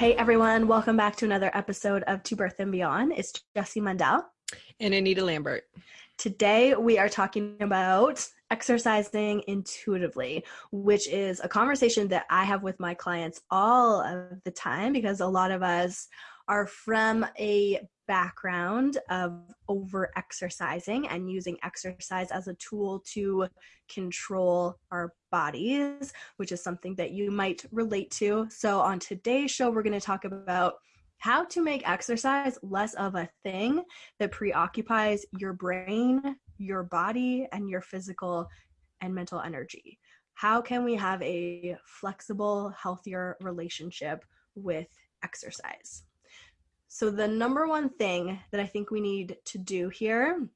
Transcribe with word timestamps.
Hey 0.00 0.14
everyone, 0.14 0.66
welcome 0.66 0.96
back 0.96 1.16
to 1.16 1.26
another 1.26 1.50
episode 1.52 2.04
of 2.04 2.22
To 2.22 2.34
Birth 2.34 2.58
and 2.58 2.72
Beyond. 2.72 3.12
It's 3.14 3.34
Jessie 3.54 3.82
Mundell 3.82 4.24
and 4.80 4.94
Anita 4.94 5.22
Lambert. 5.22 5.64
Today 6.16 6.74
we 6.74 6.96
are 6.96 7.10
talking 7.10 7.58
about 7.60 8.26
exercising 8.50 9.42
intuitively, 9.46 10.42
which 10.72 11.06
is 11.06 11.42
a 11.44 11.48
conversation 11.50 12.08
that 12.08 12.24
I 12.30 12.44
have 12.44 12.62
with 12.62 12.80
my 12.80 12.94
clients 12.94 13.42
all 13.50 14.00
of 14.00 14.42
the 14.42 14.50
time 14.50 14.94
because 14.94 15.20
a 15.20 15.26
lot 15.26 15.50
of 15.50 15.62
us 15.62 16.08
are 16.48 16.66
from 16.66 17.26
a 17.38 17.86
background 18.10 18.98
of 19.08 19.40
over 19.68 20.10
exercising 20.16 21.06
and 21.06 21.30
using 21.30 21.56
exercise 21.62 22.32
as 22.32 22.48
a 22.48 22.54
tool 22.54 23.04
to 23.06 23.46
control 23.88 24.74
our 24.90 25.12
bodies, 25.30 26.12
which 26.36 26.50
is 26.50 26.60
something 26.60 26.96
that 26.96 27.12
you 27.12 27.30
might 27.30 27.64
relate 27.70 28.10
to. 28.10 28.48
So, 28.50 28.80
on 28.80 28.98
today's 28.98 29.52
show, 29.52 29.70
we're 29.70 29.84
going 29.84 29.92
to 29.92 30.00
talk 30.00 30.24
about 30.24 30.74
how 31.18 31.44
to 31.44 31.62
make 31.62 31.88
exercise 31.88 32.58
less 32.64 32.94
of 32.94 33.14
a 33.14 33.28
thing 33.44 33.84
that 34.18 34.32
preoccupies 34.32 35.24
your 35.38 35.52
brain, 35.52 36.34
your 36.58 36.82
body, 36.82 37.46
and 37.52 37.70
your 37.70 37.80
physical 37.80 38.48
and 39.00 39.14
mental 39.14 39.40
energy. 39.40 40.00
How 40.34 40.60
can 40.60 40.82
we 40.82 40.96
have 40.96 41.22
a 41.22 41.76
flexible, 41.86 42.70
healthier 42.70 43.36
relationship 43.40 44.24
with 44.56 44.88
exercise? 45.22 46.02
So, 46.92 47.08
the 47.08 47.28
number 47.28 47.68
one 47.68 47.88
thing 47.88 48.40
that 48.50 48.60
I 48.60 48.66
think 48.66 48.90
we 48.90 49.00
need 49.00 49.36
to 49.44 49.58
do 49.58 49.90
here 49.90 50.48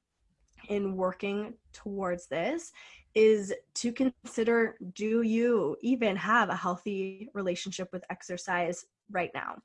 in 0.68 0.96
working 0.96 1.54
towards 1.72 2.26
this 2.26 2.72
is 3.14 3.54
to 3.76 3.92
consider 3.92 4.76
do 4.94 5.22
you 5.22 5.76
even 5.80 6.16
have 6.16 6.48
a 6.48 6.56
healthy 6.56 7.28
relationship 7.34 7.88
with 7.92 8.04
exercise 8.10 8.84
right 9.12 9.30
now? 9.32 9.58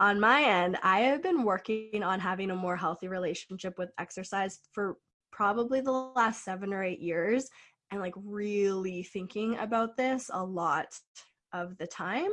On 0.00 0.18
my 0.18 0.42
end, 0.42 0.78
I 0.82 1.02
have 1.02 1.22
been 1.22 1.44
working 1.44 2.02
on 2.02 2.18
having 2.18 2.50
a 2.50 2.56
more 2.56 2.76
healthy 2.76 3.06
relationship 3.06 3.78
with 3.78 3.92
exercise 4.00 4.58
for 4.72 4.96
probably 5.30 5.80
the 5.80 5.92
last 5.92 6.44
seven 6.44 6.74
or 6.74 6.82
eight 6.82 6.98
years 6.98 7.48
and 7.92 8.00
like 8.00 8.14
really 8.16 9.04
thinking 9.04 9.56
about 9.58 9.96
this 9.96 10.28
a 10.34 10.44
lot 10.44 10.88
of 11.52 11.78
the 11.78 11.86
time. 11.86 12.30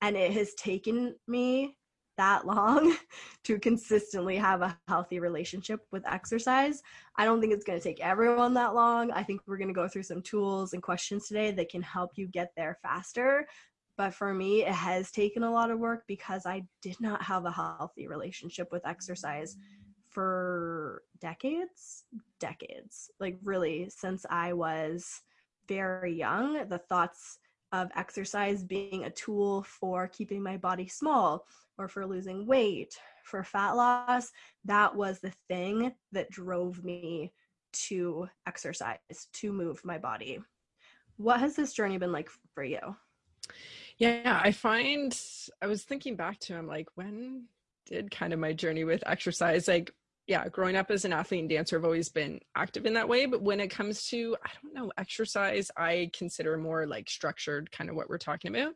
And 0.00 0.16
it 0.16 0.32
has 0.32 0.54
taken 0.54 1.14
me 1.28 1.76
that 2.20 2.46
long 2.46 2.94
to 3.44 3.58
consistently 3.58 4.36
have 4.36 4.60
a 4.60 4.78
healthy 4.88 5.20
relationship 5.20 5.80
with 5.90 6.06
exercise. 6.06 6.82
I 7.16 7.24
don't 7.24 7.40
think 7.40 7.54
it's 7.54 7.64
going 7.64 7.78
to 7.78 7.82
take 7.82 8.00
everyone 8.00 8.52
that 8.54 8.74
long. 8.74 9.10
I 9.10 9.22
think 9.22 9.40
we're 9.46 9.56
going 9.56 9.68
to 9.68 9.74
go 9.74 9.88
through 9.88 10.02
some 10.02 10.20
tools 10.20 10.74
and 10.74 10.82
questions 10.82 11.26
today 11.26 11.50
that 11.52 11.70
can 11.70 11.80
help 11.80 12.12
you 12.16 12.26
get 12.26 12.52
there 12.58 12.78
faster. 12.82 13.48
But 13.96 14.12
for 14.12 14.34
me, 14.34 14.66
it 14.66 14.74
has 14.74 15.10
taken 15.10 15.44
a 15.44 15.50
lot 15.50 15.70
of 15.70 15.78
work 15.78 16.04
because 16.06 16.44
I 16.44 16.62
did 16.82 17.00
not 17.00 17.22
have 17.22 17.46
a 17.46 17.50
healthy 17.50 18.06
relationship 18.06 18.68
with 18.70 18.86
exercise 18.86 19.56
for 20.10 21.02
decades, 21.20 22.04
decades. 22.38 23.10
Like, 23.18 23.38
really, 23.42 23.88
since 23.88 24.26
I 24.28 24.52
was 24.52 25.22
very 25.68 26.14
young, 26.14 26.68
the 26.68 26.78
thoughts 26.78 27.38
of 27.72 27.90
exercise 27.96 28.62
being 28.62 29.04
a 29.04 29.10
tool 29.10 29.62
for 29.62 30.08
keeping 30.08 30.42
my 30.42 30.56
body 30.56 30.88
small 30.88 31.46
or 31.78 31.88
for 31.88 32.06
losing 32.06 32.46
weight, 32.46 32.94
for 33.24 33.44
fat 33.44 33.72
loss, 33.72 34.30
that 34.64 34.94
was 34.94 35.20
the 35.20 35.32
thing 35.48 35.92
that 36.12 36.30
drove 36.30 36.84
me 36.84 37.32
to 37.72 38.28
exercise, 38.46 38.98
to 39.32 39.52
move 39.52 39.84
my 39.84 39.98
body. 39.98 40.40
What 41.16 41.40
has 41.40 41.54
this 41.54 41.72
journey 41.72 41.98
been 41.98 42.12
like 42.12 42.28
for 42.54 42.64
you? 42.64 42.96
Yeah, 43.98 44.40
I 44.42 44.52
find 44.52 45.16
I 45.60 45.66
was 45.66 45.84
thinking 45.84 46.16
back 46.16 46.38
to 46.40 46.54
him 46.54 46.66
like 46.66 46.88
when 46.94 47.44
did 47.86 48.10
kind 48.10 48.32
of 48.32 48.38
my 48.38 48.52
journey 48.52 48.84
with 48.84 49.02
exercise 49.06 49.68
like 49.68 49.92
yeah, 50.26 50.48
growing 50.48 50.76
up 50.76 50.90
as 50.90 51.04
an 51.04 51.12
athlete 51.12 51.40
and 51.40 51.48
dancer, 51.48 51.76
I've 51.76 51.84
always 51.84 52.08
been 52.08 52.40
active 52.54 52.86
in 52.86 52.94
that 52.94 53.08
way. 53.08 53.26
But 53.26 53.42
when 53.42 53.60
it 53.60 53.68
comes 53.68 54.06
to, 54.08 54.36
I 54.44 54.50
don't 54.62 54.74
know, 54.74 54.92
exercise, 54.96 55.70
I 55.76 56.10
consider 56.12 56.56
more 56.56 56.86
like 56.86 57.10
structured, 57.10 57.72
kind 57.72 57.90
of 57.90 57.96
what 57.96 58.08
we're 58.08 58.18
talking 58.18 58.54
about 58.54 58.74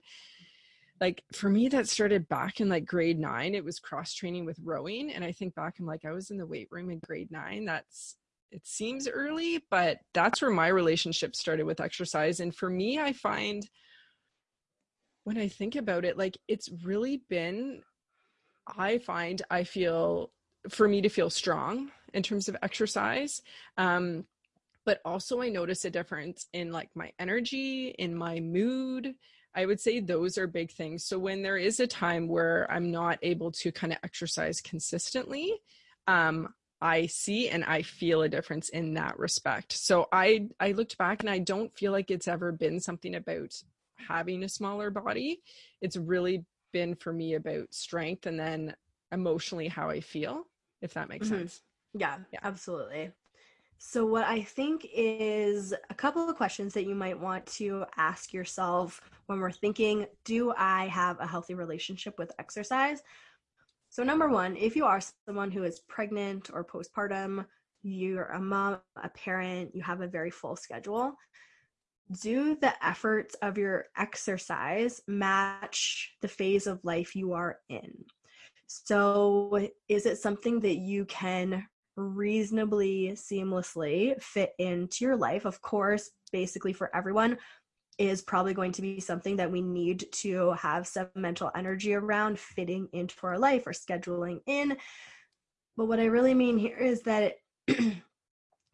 like 1.01 1.23
for 1.33 1.49
me 1.49 1.69
that 1.69 1.89
started 1.89 2.29
back 2.29 2.61
in 2.61 2.69
like 2.69 2.87
grade 2.87 3.19
nine 3.19 3.55
it 3.55 3.65
was 3.65 3.79
cross 3.79 4.15
training 4.15 4.45
with 4.45 4.59
rowing 4.63 5.13
and 5.13 5.25
i 5.25 5.33
think 5.33 5.55
back 5.55 5.75
i'm 5.79 5.87
like 5.87 6.05
i 6.05 6.11
was 6.11 6.31
in 6.31 6.39
the 6.39 6.47
weight 6.47 6.69
room 6.71 6.91
in 6.91 6.99
grade 7.01 7.31
nine 7.31 7.65
that's 7.65 8.17
it 8.53 8.67
seems 8.67 9.09
early 9.09 9.63
but 9.71 9.99
that's 10.13 10.41
where 10.41 10.51
my 10.51 10.69
relationship 10.69 11.35
started 11.35 11.65
with 11.65 11.81
exercise 11.81 12.41
and 12.41 12.55
for 12.55 12.71
me 12.71 12.99
i 12.99 13.13
find 13.13 13.69
when 15.25 15.37
i 15.37 15.49
think 15.49 15.75
about 15.75 16.05
it 16.05 16.17
like 16.17 16.39
it's 16.47 16.71
really 16.85 17.23
been 17.29 17.83
i 18.79 18.99
find 18.99 19.43
i 19.51 19.65
feel 19.65 20.31
for 20.69 20.89
me 20.89 21.01
to 21.03 21.09
feel 21.09 21.31
strong 21.31 21.91
in 22.13 22.23
terms 22.23 22.49
of 22.49 22.57
exercise 22.63 23.43
um 23.79 24.25
but 24.85 25.01
also 25.05 25.41
i 25.41 25.49
notice 25.49 25.85
a 25.85 25.91
difference 25.91 26.47
in 26.53 26.73
like 26.73 26.91
my 26.95 27.13
energy 27.19 27.89
in 27.99 28.15
my 28.15 28.41
mood 28.41 29.15
I 29.55 29.67
would 29.67 29.81
say 29.81 30.01
those 30.01 30.37
are 30.37 30.47
big 30.47 30.73
things. 30.73 31.05
So 31.05 31.19
when 31.19 31.43
there 31.43 31.57
is 31.57 31.79
a 31.79 31.87
time 31.87 32.27
where 32.27 32.71
I'm 32.71 32.91
not 32.91 33.19
able 33.23 33.53
to 33.53 33.71
kind 33.71 33.93
of 33.93 34.01
exercise 34.03 34.61
consistently, 34.61 35.61
um, 36.09 36.53
I 36.81 37.07
see 37.07 37.49
and 37.49 37.65
I 37.65 37.83
feel 37.83 38.23
a 38.23 38.29
difference 38.29 38.69
in 38.69 38.95
that 38.95 39.19
respect. 39.19 39.73
So 39.73 40.09
I 40.13 40.49
I 40.61 40.73
looked 40.73 40.99
back 40.99 41.21
and 41.21 41.31
I 41.31 41.39
don't 41.39 41.75
feel 41.77 41.93
like 41.93 42.11
it's 42.11 42.29
ever 42.29 42.53
been 42.53 42.81
something 42.81 43.15
about 43.15 43.55
having 43.97 44.43
a 44.43 44.49
smaller 44.49 44.91
body. 44.91 45.41
It's 45.81 45.97
really 45.97 46.45
been 46.73 46.95
for 46.97 47.13
me 47.13 47.35
about 47.35 47.73
strength 47.73 48.27
and 48.27 48.39
then 48.39 48.75
emotionally 49.13 49.69
how 49.69 49.89
I 49.89 50.01
feel, 50.01 50.47
if 50.85 50.95
that 50.95 51.09
makes 51.09 51.27
mm-hmm. 51.27 51.39
sense. 51.39 51.63
Yeah, 51.95 52.19
yeah, 52.33 52.41
absolutely. 52.43 53.11
So, 53.79 54.07
what 54.07 54.25
I 54.25 54.43
think 54.43 54.87
is 54.95 55.75
a 55.91 55.95
couple 55.95 56.29
of 56.29 56.37
questions 56.37 56.75
that 56.75 56.87
you 56.87 56.95
might 56.95 57.19
want 57.19 57.45
to 57.59 57.85
ask 57.97 58.33
yourself 58.33 59.01
when 59.27 59.41
we're 59.41 59.51
thinking, 59.51 60.07
do 60.25 60.53
I 60.57 60.87
have 60.87 61.19
a 61.19 61.27
healthy 61.27 61.55
relationship 61.55 62.19
with 62.19 62.33
exercise? 62.39 63.03
So, 63.91 64.03
number 64.03 64.29
one, 64.29 64.57
if 64.57 64.77
you 64.77 64.85
are 64.85 65.01
someone 65.27 65.51
who 65.51 65.65
is 65.65 65.81
pregnant 65.81 66.51
or 66.53 66.65
postpartum, 66.65 67.47
you're 67.83 68.27
a 68.27 68.41
mom, 68.41 68.79
a 69.03 69.09
parent, 69.11 69.75
you 69.75 69.83
have 69.83 70.01
a 70.01 70.09
very 70.09 70.31
full 70.31 70.57
schedule, 70.57 71.15
do 72.23 72.57
the 72.57 72.73
efforts 72.85 73.35
of 73.37 73.59
your 73.59 73.87
exercise 73.97 75.01
match 75.07 76.17
the 76.21 76.29
phase 76.29 76.67
of 76.67 76.85
life 76.85 77.17
you 77.17 77.33
are 77.33 77.59
in? 77.69 78.05
So, 78.67 79.69
is 79.89 80.07
it 80.07 80.19
something 80.19 80.61
that 80.61 80.77
you 80.77 81.05
can 81.05 81.67
reasonably 81.97 83.13
seamlessly 83.15 84.21
fit 84.21 84.53
into 84.59 85.05
your 85.05 85.17
life. 85.17 85.45
Of 85.45 85.61
course, 85.61 86.11
basically 86.33 86.73
for 86.73 86.95
everyone, 86.95 87.39
is 87.97 88.23
probably 88.23 88.55
going 88.55 88.73
to 88.73 88.83
be 88.83 88.99
something 88.99 89.37
that 89.37 89.51
we 89.51 89.63
need 89.63 90.07
to 90.11 90.53
have 90.53 90.87
some 90.87 91.09
mental 91.15 91.51
energy 91.55 91.95
around 91.95 92.39
fitting 92.39 92.89
into 92.93 93.15
our 93.23 93.39
life 93.39 93.67
or 93.67 93.73
scheduling 93.73 94.41
in. 94.47 94.77
But 95.77 95.87
what 95.87 96.01
I 96.01 96.07
really 96.07 96.35
mean 96.35 96.59
here 96.59 96.77
is 96.77 97.03
that 97.03 97.37
it, 97.69 97.93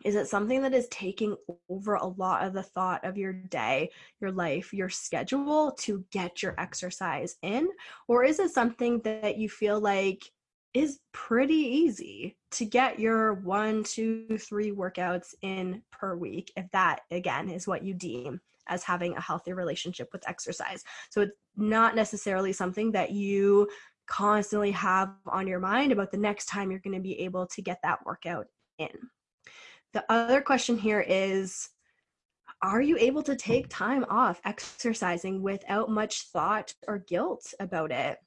is 0.04 0.14
it 0.14 0.28
something 0.28 0.62
that 0.62 0.74
is 0.74 0.88
taking 0.88 1.36
over 1.68 1.94
a 1.94 2.06
lot 2.06 2.44
of 2.44 2.52
the 2.52 2.62
thought 2.62 3.04
of 3.04 3.18
your 3.18 3.32
day, 3.32 3.90
your 4.20 4.32
life, 4.32 4.72
your 4.72 4.88
schedule 4.88 5.72
to 5.80 6.04
get 6.10 6.42
your 6.42 6.54
exercise 6.58 7.36
in? 7.42 7.68
Or 8.08 8.24
is 8.24 8.38
it 8.38 8.50
something 8.50 9.00
that 9.00 9.38
you 9.38 9.48
feel 9.48 9.80
like 9.80 10.30
is 10.72 11.00
pretty 11.12 11.54
easy 11.54 12.36
to 12.52 12.64
get 12.64 13.00
your 13.00 13.34
one, 13.34 13.82
two, 13.82 14.38
three 14.38 14.70
workouts 14.70 15.34
in 15.42 15.82
per 15.90 16.16
week, 16.16 16.52
if 16.56 16.70
that 16.72 17.00
again 17.10 17.48
is 17.48 17.66
what 17.66 17.84
you 17.84 17.92
deem 17.94 18.40
as 18.68 18.84
having 18.84 19.16
a 19.16 19.20
healthy 19.20 19.52
relationship 19.52 20.08
with 20.12 20.28
exercise. 20.28 20.84
So 21.10 21.22
it's 21.22 21.32
not 21.56 21.96
necessarily 21.96 22.52
something 22.52 22.92
that 22.92 23.10
you 23.10 23.68
constantly 24.06 24.70
have 24.72 25.12
on 25.26 25.46
your 25.46 25.60
mind 25.60 25.92
about 25.92 26.10
the 26.10 26.18
next 26.18 26.46
time 26.46 26.70
you're 26.70 26.80
going 26.80 26.96
to 26.96 27.00
be 27.00 27.20
able 27.20 27.46
to 27.48 27.62
get 27.62 27.78
that 27.82 28.04
workout 28.06 28.46
in. 28.78 28.88
The 29.92 30.04
other 30.10 30.40
question 30.40 30.78
here 30.78 31.00
is 31.00 31.68
Are 32.62 32.80
you 32.80 32.96
able 32.98 33.22
to 33.24 33.36
take 33.36 33.68
time 33.68 34.04
off 34.08 34.40
exercising 34.44 35.42
without 35.42 35.90
much 35.90 36.28
thought 36.32 36.74
or 36.86 36.98
guilt 36.98 37.52
about 37.58 37.90
it? 37.90 38.18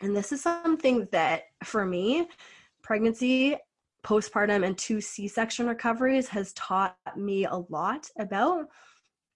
And 0.00 0.16
this 0.16 0.32
is 0.32 0.42
something 0.42 1.08
that 1.12 1.42
for 1.64 1.84
me, 1.84 2.28
pregnancy, 2.82 3.56
postpartum, 4.04 4.64
and 4.64 4.78
two 4.78 5.00
C 5.00 5.28
section 5.28 5.66
recoveries 5.66 6.28
has 6.28 6.52
taught 6.52 6.96
me 7.16 7.44
a 7.44 7.56
lot 7.68 8.08
about 8.18 8.66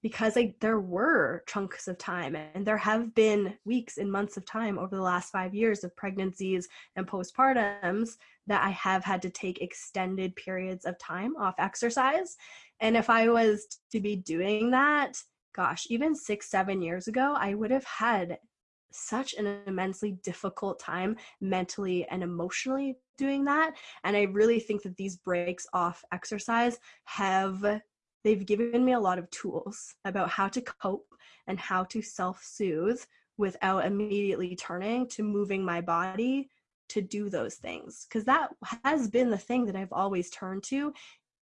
because 0.02 0.36
like 0.36 0.56
there 0.60 0.80
were 0.80 1.42
chunks 1.46 1.88
of 1.88 1.96
time 1.96 2.36
and 2.36 2.66
there 2.66 2.76
have 2.76 3.14
been 3.14 3.54
weeks 3.64 3.98
and 3.98 4.10
months 4.10 4.36
of 4.36 4.44
time 4.44 4.78
over 4.78 4.96
the 4.96 5.02
last 5.02 5.30
five 5.30 5.54
years 5.54 5.84
of 5.84 5.96
pregnancies 5.96 6.68
and 6.96 7.06
postpartums 7.06 8.16
that 8.46 8.62
i 8.62 8.70
have 8.70 9.04
had 9.04 9.22
to 9.22 9.30
take 9.30 9.62
extended 9.62 10.34
periods 10.36 10.84
of 10.84 10.98
time 10.98 11.36
off 11.36 11.54
exercise. 11.58 12.36
And 12.80 12.96
if 12.96 13.08
i 13.08 13.28
was 13.28 13.78
to 13.92 14.00
be 14.00 14.16
doing 14.16 14.70
that 14.70 15.16
gosh 15.54 15.86
even 15.88 16.14
six 16.14 16.50
seven 16.50 16.82
years 16.82 17.08
ago 17.08 17.34
i 17.38 17.54
would 17.54 17.70
have 17.70 17.84
had 17.84 18.38
such 18.94 19.34
an 19.34 19.46
immensely 19.66 20.18
difficult 20.22 20.78
time 20.78 21.16
mentally 21.40 22.06
and 22.10 22.22
emotionally 22.22 22.98
doing 23.16 23.44
that. 23.44 23.74
And 24.04 24.16
i 24.16 24.22
really 24.22 24.60
think 24.60 24.82
that 24.82 24.96
these 24.96 25.16
breaks 25.16 25.66
off 25.72 26.04
exercise 26.12 26.78
have 27.04 27.80
they've 28.24 28.46
given 28.46 28.84
me 28.84 28.92
a 28.92 29.00
lot 29.00 29.18
of 29.18 29.30
tools 29.30 29.94
about 30.04 30.30
how 30.30 30.48
to 30.48 30.60
cope 30.60 31.14
and 31.46 31.58
how 31.58 31.84
to 31.84 32.02
self 32.02 32.42
soothe 32.42 33.00
without 33.38 33.84
immediately 33.84 34.54
turning 34.54 35.08
to 35.08 35.22
moving 35.22 35.64
my 35.64 35.80
body 35.80 36.48
to 36.90 37.00
do 37.00 37.30
those 37.30 37.54
things. 37.54 38.06
Because 38.08 38.24
that 38.24 38.50
has 38.84 39.08
been 39.08 39.30
the 39.30 39.38
thing 39.38 39.66
that 39.66 39.76
I've 39.76 39.92
always 39.92 40.30
turned 40.30 40.62
to 40.64 40.92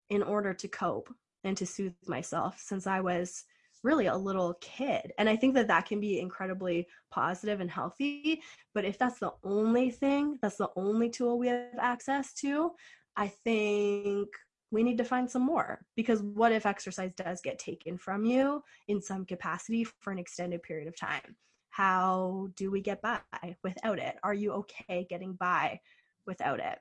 in 0.09 0.23
order 0.23 0.55
to 0.55 0.69
cope 0.69 1.13
and 1.45 1.57
to 1.57 1.67
soothe 1.67 1.95
myself 2.07 2.61
since 2.61 2.87
I 2.87 3.01
was 3.01 3.45
really 3.83 4.07
a 4.07 4.17
little 4.17 4.55
kid. 4.61 5.13
And 5.19 5.29
I 5.29 5.37
think 5.37 5.55
that 5.55 5.69
that 5.69 5.87
can 5.87 6.01
be 6.01 6.21
incredibly 6.21 6.87
positive 7.11 7.61
and 7.61 7.71
healthy. 7.71 8.43
But 8.75 8.85
if 8.85 8.99
that's 8.99 9.19
the 9.19 9.33
only 9.43 9.91
thing, 9.91 10.39
that's 10.43 10.59
the 10.59 10.71
only 10.77 11.09
tool 11.09 11.39
we 11.39 11.49
have 11.49 11.79
access 11.79 12.33
to, 12.35 12.73
I 13.17 13.29
think 13.29 14.29
we 14.71 14.83
need 14.83 14.99
to 14.99 15.05
find 15.05 15.31
some 15.31 15.43
more 15.43 15.85
because 15.97 16.23
what 16.23 16.53
if 16.53 16.67
exercise 16.67 17.13
does 17.15 17.41
get 17.41 17.59
taken 17.59 17.99
from 17.99 18.25
you 18.25 18.63
in 18.89 19.01
some 19.01 19.25
capacity 19.25 19.85
for 19.85 20.13
an 20.13 20.19
extended 20.19 20.63
period 20.63 20.89
of 20.89 20.97
time? 20.97 21.37
How 21.71 22.49
do 22.57 22.71
we 22.71 22.81
get 22.81 23.03
by 23.03 23.21
without 23.63 23.99
it? 23.99 24.17
Are 24.23 24.35
you 24.35 24.53
okay 24.53 25.07
getting 25.09 25.35
by 25.35 25.81
without 26.27 26.61
it? 26.61 26.79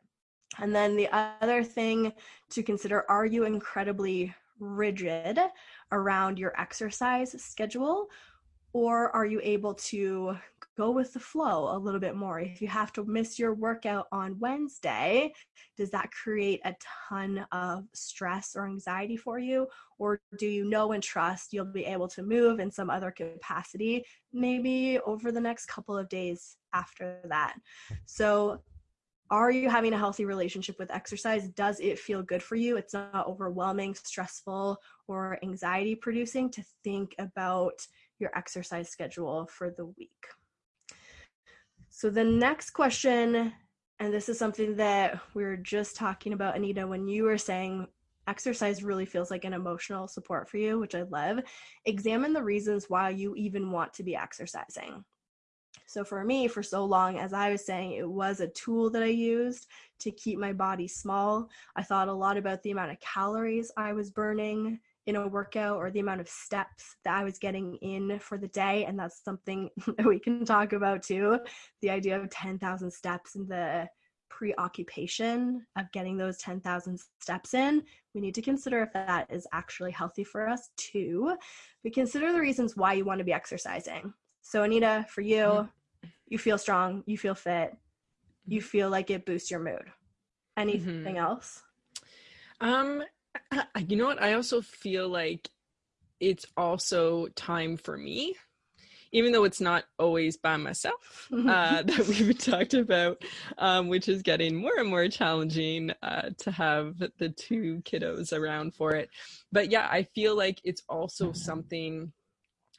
And 0.57 0.75
then 0.75 0.95
the 0.95 1.09
other 1.11 1.63
thing 1.63 2.13
to 2.51 2.63
consider 2.63 3.05
are 3.09 3.25
you 3.25 3.43
incredibly 3.43 4.33
rigid 4.59 5.39
around 5.91 6.37
your 6.37 6.59
exercise 6.59 7.35
schedule? 7.41 8.07
Or 8.73 9.15
are 9.15 9.25
you 9.25 9.39
able 9.43 9.73
to 9.75 10.37
go 10.79 10.91
with 10.91 11.11
the 11.11 11.19
flow 11.19 11.75
a 11.75 11.77
little 11.77 11.99
bit 11.99 12.15
more. 12.15 12.39
If 12.39 12.61
you 12.61 12.69
have 12.69 12.93
to 12.93 13.03
miss 13.03 13.37
your 13.37 13.53
workout 13.53 14.07
on 14.13 14.39
Wednesday, 14.39 15.33
does 15.75 15.91
that 15.91 16.09
create 16.11 16.61
a 16.63 16.73
ton 17.09 17.45
of 17.51 17.83
stress 17.93 18.55
or 18.55 18.65
anxiety 18.65 19.17
for 19.17 19.39
you? 19.39 19.67
Or 19.97 20.21
do 20.37 20.47
you 20.47 20.63
know 20.63 20.93
and 20.93 21.03
trust 21.03 21.51
you'll 21.51 21.65
be 21.65 21.83
able 21.83 22.07
to 22.09 22.23
move 22.23 22.61
in 22.61 22.71
some 22.71 22.89
other 22.89 23.11
capacity, 23.11 24.05
maybe 24.31 24.99
over 25.05 25.33
the 25.33 25.41
next 25.41 25.65
couple 25.65 25.97
of 25.97 26.07
days 26.07 26.55
after 26.73 27.19
that? 27.27 27.55
So, 28.05 28.61
are 29.31 29.51
you 29.51 29.69
having 29.69 29.93
a 29.93 29.97
healthy 29.97 30.25
relationship 30.25 30.79
with 30.79 30.89
exercise? 30.89 31.49
Does 31.49 31.79
it 31.81 31.99
feel 31.99 32.23
good 32.23 32.41
for 32.41 32.55
you? 32.55 32.77
It's 32.77 32.95
not 32.95 33.27
overwhelming, 33.27 33.93
stressful, 33.93 34.77
or 35.07 35.37
anxiety 35.43 35.93
producing 35.93 36.49
to 36.51 36.63
think 36.83 37.13
about 37.19 37.85
your 38.17 38.31
exercise 38.35 38.89
schedule 38.89 39.45
for 39.45 39.69
the 39.69 39.85
week. 39.85 40.09
So 41.89 42.09
the 42.09 42.23
next 42.23 42.71
question, 42.71 43.51
and 43.99 44.13
this 44.13 44.29
is 44.29 44.39
something 44.39 44.75
that 44.77 45.19
we 45.33 45.43
were 45.43 45.57
just 45.57 45.95
talking 45.95 46.33
about, 46.33 46.55
Anita, 46.55 46.87
when 46.87 47.07
you 47.07 47.23
were 47.23 47.37
saying 47.37 47.87
exercise 48.27 48.83
really 48.83 49.05
feels 49.05 49.31
like 49.31 49.43
an 49.43 49.53
emotional 49.53 50.07
support 50.07 50.47
for 50.47 50.57
you, 50.57 50.79
which 50.79 50.93
I 50.93 51.01
love. 51.03 51.39
Examine 51.85 52.31
the 52.31 52.43
reasons 52.43 52.85
why 52.87 53.09
you 53.09 53.35
even 53.35 53.71
want 53.71 53.93
to 53.95 54.03
be 54.03 54.15
exercising. 54.15 55.03
So 55.87 56.03
for 56.03 56.23
me, 56.23 56.47
for 56.47 56.61
so 56.61 56.85
long, 56.85 57.17
as 57.17 57.33
I 57.33 57.49
was 57.49 57.65
saying, 57.65 57.93
it 57.93 58.07
was 58.07 58.39
a 58.39 58.47
tool 58.47 58.91
that 58.91 59.01
I 59.01 59.07
used 59.07 59.65
to 60.01 60.11
keep 60.11 60.37
my 60.37 60.53
body 60.53 60.87
small. 60.87 61.49
I 61.75 61.81
thought 61.81 62.07
a 62.07 62.13
lot 62.13 62.37
about 62.37 62.61
the 62.61 62.69
amount 62.69 62.91
of 62.91 62.99
calories 62.99 63.71
I 63.75 63.93
was 63.93 64.11
burning 64.11 64.79
in 65.07 65.15
a 65.15 65.27
workout 65.27 65.77
or 65.77 65.89
the 65.89 65.99
amount 65.99 66.21
of 66.21 66.29
steps 66.29 66.95
that 67.03 67.15
I 67.15 67.23
was 67.23 67.39
getting 67.39 67.75
in 67.77 68.19
for 68.19 68.37
the 68.37 68.47
day. 68.49 68.85
And 68.85 68.99
that's 68.99 69.23
something 69.23 69.69
that 69.97 70.05
we 70.05 70.19
can 70.19 70.45
talk 70.45 70.73
about 70.73 71.03
too. 71.03 71.39
The 71.81 71.89
idea 71.89 72.19
of 72.19 72.29
10,000 72.29 72.91
steps 72.91 73.35
and 73.35 73.47
the 73.47 73.87
preoccupation 74.29 75.65
of 75.77 75.91
getting 75.91 76.15
those 76.15 76.37
10,000 76.37 76.97
steps 77.19 77.53
in. 77.53 77.83
We 78.13 78.21
need 78.21 78.35
to 78.35 78.41
consider 78.41 78.83
if 78.83 78.93
that 78.93 79.27
is 79.31 79.47
actually 79.51 79.91
healthy 79.91 80.23
for 80.23 80.47
us 80.47 80.69
too. 80.77 81.35
But 81.83 81.93
consider 81.93 82.31
the 82.31 82.39
reasons 82.39 82.77
why 82.77 82.93
you 82.93 83.05
want 83.05 83.19
to 83.19 83.25
be 83.25 83.33
exercising. 83.33 84.13
So, 84.41 84.63
Anita, 84.63 85.05
for 85.09 85.21
you, 85.21 85.37
mm-hmm. 85.37 86.09
you 86.27 86.37
feel 86.37 86.57
strong, 86.57 87.03
you 87.05 87.17
feel 87.17 87.35
fit, 87.35 87.75
you 88.47 88.59
mm-hmm. 88.59 88.67
feel 88.67 88.89
like 88.89 89.09
it 89.09 89.25
boosts 89.25 89.51
your 89.51 89.59
mood. 89.59 89.91
Anything 90.57 91.03
mm-hmm. 91.03 91.17
else? 91.17 91.61
Um, 92.61 93.03
you 93.87 93.95
know 93.95 94.05
what? 94.05 94.21
I 94.21 94.33
also 94.33 94.61
feel 94.61 95.07
like 95.07 95.49
it's 96.19 96.45
also 96.57 97.27
time 97.29 97.77
for 97.77 97.97
me, 97.97 98.35
even 99.11 99.31
though 99.31 99.43
it's 99.43 99.61
not 99.61 99.85
always 99.97 100.37
by 100.37 100.57
myself 100.57 101.27
uh, 101.33 101.83
that 101.83 102.07
we've 102.07 102.37
talked 102.37 102.73
about, 102.73 103.23
um, 103.57 103.87
which 103.87 104.09
is 104.09 104.21
getting 104.21 104.55
more 104.55 104.77
and 104.77 104.89
more 104.89 105.07
challenging 105.07 105.91
uh, 106.03 106.29
to 106.39 106.51
have 106.51 106.97
the 107.17 107.29
two 107.29 107.81
kiddos 107.85 108.37
around 108.37 108.75
for 108.75 108.95
it. 108.95 109.09
But 109.51 109.71
yeah, 109.71 109.87
I 109.89 110.03
feel 110.03 110.35
like 110.35 110.61
it's 110.63 110.83
also 110.89 111.31
something 111.31 112.11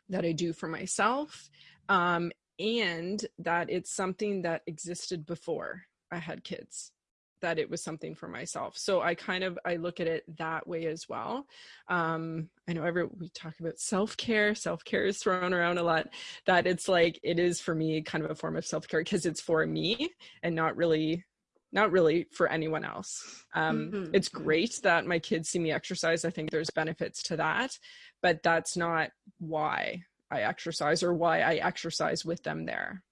that 0.08 0.24
I 0.24 0.32
do 0.32 0.52
for 0.52 0.68
myself. 0.68 1.48
Um, 1.88 2.30
and 2.60 3.24
that 3.38 3.70
it's 3.70 3.90
something 3.90 4.42
that 4.42 4.62
existed 4.66 5.24
before 5.24 5.82
I 6.12 6.18
had 6.18 6.44
kids 6.44 6.92
that 7.40 7.58
it 7.58 7.70
was 7.70 7.82
something 7.82 8.14
for 8.14 8.28
myself. 8.28 8.76
So 8.76 9.00
i 9.00 9.14
kind 9.14 9.44
of 9.44 9.58
i 9.64 9.76
look 9.76 10.00
at 10.00 10.06
it 10.06 10.24
that 10.38 10.66
way 10.66 10.86
as 10.86 11.08
well. 11.08 11.46
Um 11.88 12.48
i 12.68 12.72
know 12.72 12.84
every 12.84 13.06
we 13.18 13.28
talk 13.30 13.54
about 13.60 13.78
self-care. 13.78 14.54
Self-care 14.54 15.04
is 15.06 15.18
thrown 15.18 15.54
around 15.54 15.78
a 15.78 15.82
lot 15.82 16.08
that 16.46 16.66
it's 16.66 16.88
like 16.88 17.18
it 17.22 17.38
is 17.38 17.60
for 17.60 17.74
me 17.74 18.02
kind 18.02 18.24
of 18.24 18.30
a 18.30 18.34
form 18.34 18.56
of 18.56 18.66
self-care 18.66 19.00
because 19.00 19.26
it's 19.26 19.40
for 19.40 19.66
me 19.66 20.10
and 20.42 20.54
not 20.54 20.76
really 20.76 21.24
not 21.72 21.92
really 21.92 22.26
for 22.32 22.48
anyone 22.48 22.84
else. 22.84 23.44
Um 23.54 23.90
mm-hmm. 23.92 24.14
it's 24.14 24.28
great 24.28 24.80
that 24.82 25.06
my 25.06 25.18
kids 25.18 25.50
see 25.50 25.58
me 25.58 25.70
exercise. 25.70 26.24
I 26.24 26.30
think 26.30 26.50
there's 26.50 26.70
benefits 26.70 27.22
to 27.24 27.36
that 27.36 27.78
but 28.22 28.42
that's 28.42 28.76
not 28.76 29.10
why 29.38 30.02
i 30.30 30.42
exercise 30.42 31.02
or 31.02 31.14
why 31.14 31.40
i 31.40 31.54
exercise 31.54 32.24
with 32.24 32.42
them 32.42 32.64
there 32.64 33.02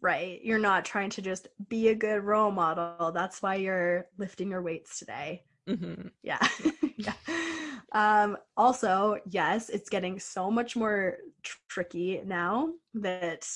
right? 0.00 0.40
You're 0.42 0.58
not 0.58 0.84
trying 0.84 1.10
to 1.10 1.22
just 1.22 1.48
be 1.68 1.88
a 1.88 1.94
good 1.94 2.22
role 2.24 2.50
model. 2.50 3.12
That's 3.12 3.42
why 3.42 3.56
you're 3.56 4.06
lifting 4.18 4.50
your 4.50 4.62
weights 4.62 4.98
today. 4.98 5.44
Mm-hmm. 5.68 6.08
Yeah. 6.22 6.46
yeah. 6.96 7.12
Um, 7.92 8.36
also, 8.56 9.16
yes, 9.28 9.68
it's 9.68 9.88
getting 9.88 10.18
so 10.18 10.50
much 10.50 10.76
more 10.76 11.18
tr- 11.42 11.56
tricky 11.68 12.22
now 12.24 12.70
that 12.94 13.46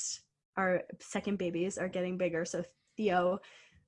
our 0.57 0.83
second 1.01 1.39
babies 1.39 1.79
are 1.79 1.89
getting 1.89 2.19
bigger. 2.19 2.45
So 2.45 2.63
Theo, 2.97 3.39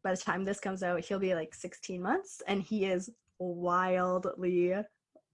by 0.03 0.13
the 0.13 0.17
time 0.17 0.45
this 0.45 0.61
comes 0.61 0.83
out, 0.83 1.05
he'll 1.05 1.19
be 1.19 1.35
like 1.35 1.55
16 1.55 2.01
months 2.01 2.43
and 2.47 2.63
he 2.63 2.85
is 2.85 3.11
wildly 3.39 4.75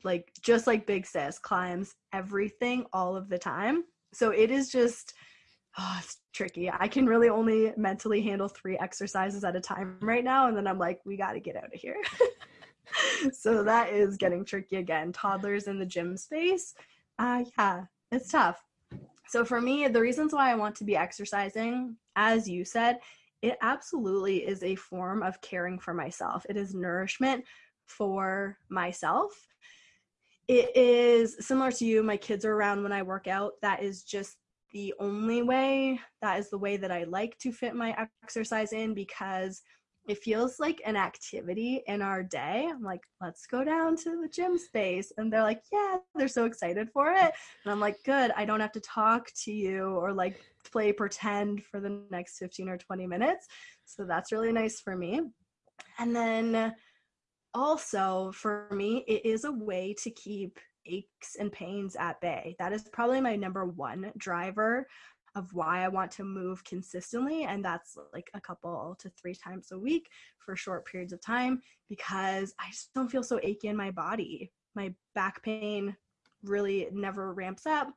like 0.05 0.33
just 0.43 0.67
like 0.67 0.87
big 0.87 1.07
sis 1.07 1.38
climbs 1.38 1.95
everything 2.12 2.85
all 2.93 3.17
of 3.17 3.29
the 3.29 3.38
time. 3.38 3.85
So 4.12 4.31
it 4.31 4.50
is 4.50 4.71
just 4.71 5.14
oh, 5.79 5.97
it's 6.02 6.19
tricky. 6.33 6.71
I 6.71 6.88
can 6.88 7.07
really 7.07 7.29
only 7.29 7.73
mentally 7.76 8.21
handle 8.21 8.49
three 8.49 8.79
exercises 8.79 9.45
at 9.45 9.57
a 9.57 9.61
time 9.61 9.99
right 10.00 10.25
now. 10.25 10.49
And 10.49 10.57
then 10.57 10.67
I'm 10.67 10.79
like, 10.79 11.00
we 11.05 11.17
got 11.17 11.33
to 11.33 11.41
get 11.41 11.57
out 11.57 11.75
of 11.75 11.81
here. 11.81 11.97
so 13.33 13.62
that 13.62 13.91
is 13.91 14.17
getting 14.17 14.45
tricky 14.45 14.76
again. 14.76 15.12
Toddlers 15.12 15.69
in 15.69 15.79
the 15.79 15.87
gym 15.87 16.17
space. 16.17 16.75
Uh, 17.19 17.45
yeah, 17.59 17.85
it's 18.11 18.31
tough. 18.31 18.62
So 19.29 19.45
for 19.45 19.61
me, 19.61 19.88
the 19.88 20.00
reasons 20.00 20.35
why 20.35 20.50
I 20.50 20.57
want 20.57 20.76
to 20.76 20.85
be 20.85 20.97
exercising, 20.97 21.97
as 22.17 22.49
you 22.49 22.64
said, 22.64 22.99
it 23.41 23.57
absolutely 23.62 24.47
is 24.47 24.62
a 24.62 24.75
form 24.76 25.23
of 25.23 25.41
caring 25.41 25.79
for 25.79 25.95
myself. 25.95 26.45
It 26.49 26.57
is 26.57 26.75
nourishment 26.75 27.45
for 27.87 28.59
myself. 28.69 29.33
It 30.49 30.76
is 30.76 31.37
similar 31.41 31.73
to 31.73 31.85
you. 31.85 32.02
My 32.02 32.17
kids 32.17 32.45
are 32.45 32.52
around 32.52 32.83
when 32.83 32.93
I 32.93 33.02
work 33.02 33.26
out. 33.26 33.52
That 33.62 33.83
is 33.83 34.02
just 34.02 34.37
the 34.73 34.95
only 34.99 35.43
way. 35.43 36.00
That 36.21 36.38
is 36.38 36.50
the 36.50 36.59
way 36.59 36.76
that 36.76 36.91
I 36.91 37.05
like 37.05 37.38
to 37.38 37.52
fit 37.52 37.75
my 37.75 37.97
exercise 38.25 38.73
in 38.73 38.95
because 38.95 39.62
it 40.09 40.19
feels 40.19 40.59
like 40.59 40.83
an 40.85 40.97
activity 40.97 41.83
in 41.87 42.02
our 42.02 42.23
day. 42.23 42.69
I'm 42.69 42.83
like, 42.83 43.02
let's 43.21 43.47
go 43.47 43.62
down 43.62 43.97
to 43.99 44.21
the 44.21 44.29
gym 44.29 44.59
space. 44.59 45.12
And 45.17 45.33
they're 45.33 45.43
like, 45.43 45.62
yeah, 45.73 45.99
they're 46.17 46.26
so 46.26 46.45
excited 46.45 46.88
for 46.93 47.12
it. 47.12 47.33
And 47.64 47.73
I'm 47.73 47.79
like, 47.79 48.02
good, 48.05 48.33
I 48.37 48.45
don't 48.45 48.61
have 48.61 48.73
to 48.73 48.81
talk 48.81 49.29
to 49.45 49.52
you 49.52 49.85
or 49.85 50.12
like 50.12 50.41
play 50.64 50.93
pretend 50.93 51.64
for 51.64 51.79
the 51.79 52.02
next 52.11 52.38
15 52.38 52.69
or 52.69 52.79
20 52.79 53.07
minutes. 53.07 53.47
So 53.85 54.05
that's 54.05 54.33
really 54.33 54.52
nice 54.52 54.81
for 54.81 54.97
me. 54.97 55.21
And 55.99 56.17
then 56.17 56.75
also 57.55 58.33
for 58.35 58.69
me, 58.73 59.05
it 59.07 59.25
is 59.25 59.45
a 59.45 59.52
way 59.52 59.95
to 60.02 60.11
keep 60.11 60.59
aches 60.87 61.37
and 61.39 61.53
pains 61.53 61.97
at 61.97 62.21
bay. 62.21 62.57
That 62.59 62.73
is 62.73 62.83
probably 62.93 63.21
my 63.21 63.37
number 63.37 63.67
one 63.67 64.12
driver 64.17 64.87
of 65.35 65.53
why 65.55 65.83
I 65.83 65.89
want 65.89 66.11
to 66.12 66.25
move 66.25 66.62
consistently. 66.65 67.45
And 67.45 67.65
that's 67.65 67.97
like 68.12 68.31
a 68.35 68.41
couple 68.41 68.97
to 68.99 69.11
three 69.11 69.35
times 69.35 69.69
a 69.73 69.79
week 69.79 70.09
for 70.39 70.57
short 70.57 70.87
periods 70.87 71.12
of 71.12 71.21
time 71.21 71.61
because 71.89 72.55
I 72.61 72.69
just 72.71 72.93
don't 72.95 73.11
feel 73.11 73.23
so 73.23 73.41
achy 73.43 73.69
in 73.69 73.77
my 73.77 73.91
body. 73.91 74.53
My 74.75 74.95
back 75.15 75.43
pain 75.43 75.97
really 76.43 76.89
never 76.93 77.33
ramps 77.33 77.67
up. 77.67 77.89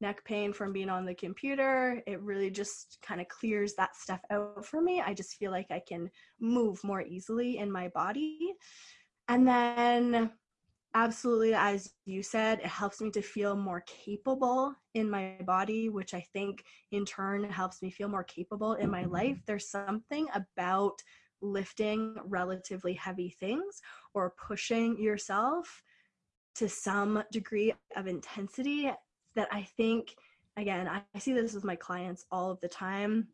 Neck 0.00 0.24
pain 0.24 0.52
from 0.52 0.72
being 0.72 0.90
on 0.90 1.06
the 1.06 1.14
computer, 1.14 2.02
it 2.08 2.20
really 2.20 2.50
just 2.50 2.98
kind 3.06 3.20
of 3.20 3.28
clears 3.28 3.74
that 3.74 3.94
stuff 3.94 4.20
out 4.30 4.66
for 4.66 4.82
me. 4.82 5.00
I 5.00 5.14
just 5.14 5.36
feel 5.36 5.52
like 5.52 5.70
I 5.70 5.80
can 5.86 6.10
move 6.40 6.82
more 6.82 7.02
easily 7.02 7.58
in 7.58 7.70
my 7.70 7.86
body. 7.88 8.56
And 9.28 9.46
then 9.46 10.32
absolutely 10.94 11.54
as 11.54 11.90
you 12.04 12.22
said 12.22 12.58
it 12.58 12.66
helps 12.66 13.00
me 13.00 13.10
to 13.10 13.22
feel 13.22 13.56
more 13.56 13.82
capable 13.86 14.74
in 14.94 15.08
my 15.08 15.36
body 15.46 15.88
which 15.88 16.12
i 16.12 16.20
think 16.32 16.64
in 16.90 17.04
turn 17.04 17.44
helps 17.44 17.80
me 17.80 17.90
feel 17.90 18.08
more 18.08 18.24
capable 18.24 18.74
in 18.74 18.90
my 18.90 19.04
life. 19.04 19.38
There's 19.46 19.70
something 19.70 20.28
about 20.34 21.02
lifting 21.40 22.14
relatively 22.24 22.92
heavy 22.92 23.34
things 23.40 23.80
or 24.14 24.34
pushing 24.46 25.02
yourself 25.02 25.82
to 26.54 26.68
some 26.68 27.24
degree 27.32 27.72
of 27.96 28.06
intensity 28.06 28.90
that 29.34 29.48
i 29.50 29.62
think 29.76 30.14
again 30.56 30.88
i 30.88 31.18
see 31.18 31.32
this 31.32 31.54
with 31.54 31.64
my 31.64 31.76
clients 31.76 32.26
all 32.30 32.50
of 32.50 32.60
the 32.60 32.68
time 32.68 33.26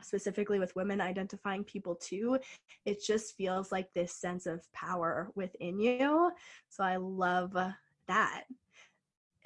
specifically 0.00 0.58
with 0.58 0.76
women 0.76 1.00
identifying 1.00 1.64
people 1.64 1.94
too 1.96 2.38
it 2.84 3.02
just 3.02 3.36
feels 3.36 3.70
like 3.72 3.92
this 3.92 4.12
sense 4.12 4.46
of 4.46 4.70
power 4.72 5.30
within 5.34 5.78
you. 5.78 6.30
So 6.68 6.84
i 6.84 6.96
love 6.96 7.56
that. 8.06 8.44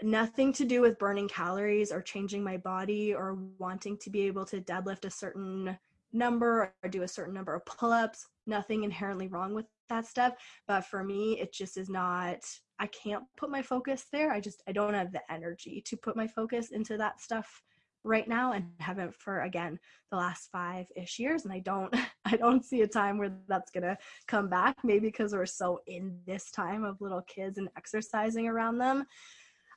Nothing 0.03 0.53
to 0.55 0.65
do 0.65 0.81
with 0.81 0.99
burning 0.99 1.29
calories 1.29 1.93
or 1.93 2.01
changing 2.01 2.43
my 2.43 2.57
body 2.57 3.15
or 3.15 3.39
wanting 3.59 3.99
to 3.99 4.11
be 4.11 4.23
able 4.23 4.45
to 4.47 4.61
deadlift 4.61 5.05
a 5.05 5.11
certain 5.11 5.77
number 6.13 6.73
or 6.83 6.89
do 6.89 7.03
a 7.03 7.09
certain 7.09 7.35
number 7.35 7.55
of 7.55 7.65
pull-ups. 7.67 8.27
Nothing 8.47 8.85
inherently 8.85 9.29
wrong 9.29 9.55
with 9.55 9.67
that 9.89 10.07
stuff. 10.07 10.35
But 10.67 10.87
for 10.87 11.03
me 11.03 11.41
it 11.41 11.53
just 11.53 11.77
is 11.77 11.89
not 11.89 12.39
i 12.79 12.87
can't 12.87 13.25
put 13.37 13.51
my 13.51 13.63
focus 13.63 14.07
there. 14.13 14.33
I 14.33 14.41
just 14.41 14.63
i 14.69 14.73
don't 14.73 14.95
have 14.95 15.13
the 15.13 15.23
energy 15.31 15.83
to 15.87 15.97
put 15.97 16.17
my 16.17 16.27
focus 16.27 16.71
into 16.71 16.97
that 16.99 17.21
stuff 17.21 17.63
right 18.05 18.27
now 18.27 18.53
and 18.53 18.67
haven't 18.81 19.15
for 19.15 19.43
again 19.43 19.79
the 20.11 20.17
last 20.17 20.51
five 20.51 20.87
ish 20.97 21.19
years 21.19 21.45
and 21.45 21.53
i 21.53 21.61
don't 21.61 21.95
i 22.25 22.37
don't 22.37 22.65
see 22.65 22.83
a 22.83 22.87
time 22.87 23.19
where 23.19 23.33
that's 23.49 23.71
gonna 23.71 23.97
come 24.27 24.49
back 24.49 24.77
maybe 24.83 25.09
because 25.09 25.33
we're 25.33 25.47
so 25.47 25.81
in 25.87 26.19
this 26.27 26.51
time 26.51 26.85
of 26.85 27.01
little 27.01 27.23
kids 27.23 27.59
and 27.59 27.69
exercising 27.77 28.49
around 28.49 28.79
them. 28.79 29.05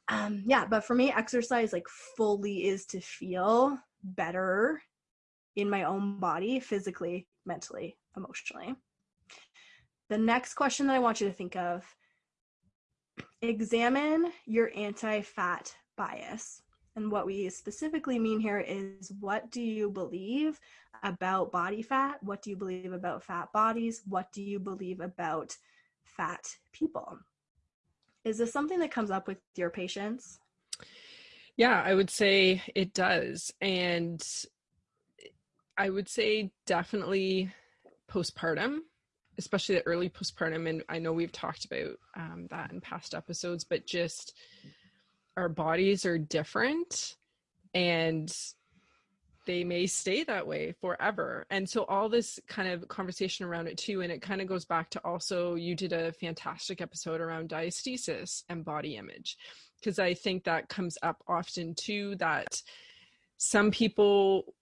Um 0.08 0.44
yeah 0.46 0.66
but 0.66 0.84
for 0.84 0.96
me 0.96 1.12
exercise 1.12 1.74
like 1.74 1.88
fully 2.18 2.66
is 2.68 2.86
to 2.88 3.00
feel 3.00 3.78
better 4.04 4.82
in 5.56 5.70
my 5.70 5.84
own 5.84 6.20
body 6.20 6.60
physically 6.60 7.28
mentally 7.46 7.98
emotionally. 8.18 8.76
The 10.10 10.18
next 10.18 10.56
question 10.56 10.88
that 10.88 10.94
i 10.94 11.00
want 11.00 11.22
you 11.22 11.28
to 11.28 11.34
think 11.34 11.56
of 11.56 11.86
examine 13.42 14.32
your 14.46 14.72
anti-fat 14.76 15.76
bias 15.98 16.62
and 16.96 17.12
what 17.12 17.26
we 17.26 17.50
specifically 17.50 18.18
mean 18.18 18.40
here 18.40 18.60
is 18.60 19.12
what 19.20 19.52
do 19.52 19.62
you 19.62 19.90
believe 19.90 20.60
about 21.04 21.52
body 21.52 21.82
fat? 21.82 22.24
What 22.24 22.42
do 22.42 22.50
you 22.50 22.56
believe 22.56 22.94
about 22.94 23.24
fat 23.24 23.52
bodies? 23.52 24.02
What 24.08 24.32
do 24.32 24.42
you 24.42 24.60
believe 24.60 25.02
about 25.02 25.58
fat 26.04 26.48
people? 26.72 27.20
Is 28.24 28.38
this 28.38 28.54
something 28.54 28.80
that 28.80 28.92
comes 28.92 29.12
up 29.12 29.28
with 29.28 29.38
your 29.56 29.70
patients? 29.70 30.40
Yeah, 31.58 31.82
I 31.86 31.94
would 31.94 32.10
say 32.10 32.64
it 32.74 32.94
does. 32.94 33.54
And 33.62 34.26
I 35.78 35.90
would 35.90 36.08
say 36.08 36.52
definitely 36.66 37.52
postpartum, 38.10 38.80
especially 39.38 39.76
the 39.76 39.86
early 39.88 40.10
postpartum. 40.10 40.70
And 40.70 40.84
I 40.88 41.00
know 41.00 41.12
we've 41.12 41.32
talked 41.32 41.66
about 41.66 41.98
um, 42.16 42.48
that 42.50 42.72
in 42.72 42.80
past 42.80 43.14
episodes, 43.14 43.66
but 43.66 43.86
just 43.86 44.34
our 45.38 45.50
bodies 45.50 46.06
are 46.06 46.18
different 46.18 47.16
and 47.74 48.36
they 49.46 49.64
may 49.64 49.86
stay 49.86 50.24
that 50.24 50.48
way 50.48 50.74
forever. 50.82 51.46
And 51.50 51.70
so 51.70 51.84
all 51.84 52.10
this 52.10 52.40
kind 52.48 52.70
of 52.70 52.88
conversation 52.88 53.46
around 53.46 53.68
it 53.68 53.78
too, 53.78 54.02
and 54.02 54.12
it 54.12 54.22
kind 54.22 54.42
of 54.42 54.48
goes 54.48 54.66
back 54.66 54.90
to 54.92 55.00
also 55.06 55.56
you 55.56 55.76
did 55.76 55.94
a 55.94 56.14
fantastic 56.14 56.82
episode 56.82 57.22
around 57.22 57.50
diastasis 57.50 58.44
and 58.50 58.66
body 58.66 58.96
image. 58.96 59.38
Because 59.80 60.00
I 60.00 60.14
think 60.14 60.46
that 60.46 60.70
comes 60.70 60.98
up 61.04 61.22
often 61.28 61.76
too 61.76 62.16
that 62.16 62.62
some 63.38 63.70
people 63.70 64.56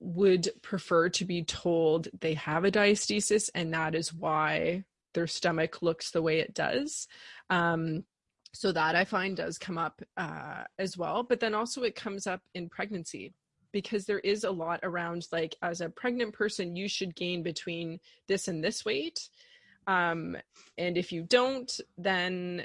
would 0.00 0.48
prefer 0.62 1.08
to 1.10 1.24
be 1.24 1.42
told 1.42 2.08
they 2.20 2.34
have 2.34 2.64
a 2.64 2.70
diastasis 2.70 3.50
and 3.54 3.74
that 3.74 3.94
is 3.94 4.14
why 4.14 4.84
their 5.12 5.26
stomach 5.26 5.82
looks 5.82 6.12
the 6.12 6.22
way 6.22 6.38
it 6.38 6.54
does. 6.54 7.08
Um, 7.50 8.04
so 8.52 8.72
that 8.72 8.94
i 8.94 9.04
find 9.04 9.36
does 9.36 9.58
come 9.58 9.78
up 9.78 10.02
uh, 10.16 10.64
as 10.78 10.96
well 10.96 11.22
but 11.22 11.40
then 11.40 11.54
also 11.54 11.82
it 11.82 11.94
comes 11.94 12.26
up 12.26 12.40
in 12.54 12.68
pregnancy 12.68 13.34
because 13.70 14.06
there 14.06 14.20
is 14.20 14.44
a 14.44 14.50
lot 14.50 14.80
around 14.82 15.26
like 15.30 15.54
as 15.62 15.80
a 15.80 15.90
pregnant 15.90 16.32
person 16.32 16.76
you 16.76 16.88
should 16.88 17.14
gain 17.14 17.42
between 17.42 18.00
this 18.26 18.48
and 18.48 18.64
this 18.64 18.84
weight 18.84 19.28
um, 19.86 20.36
and 20.76 20.96
if 20.98 21.12
you 21.12 21.22
don't 21.22 21.80
then 21.96 22.64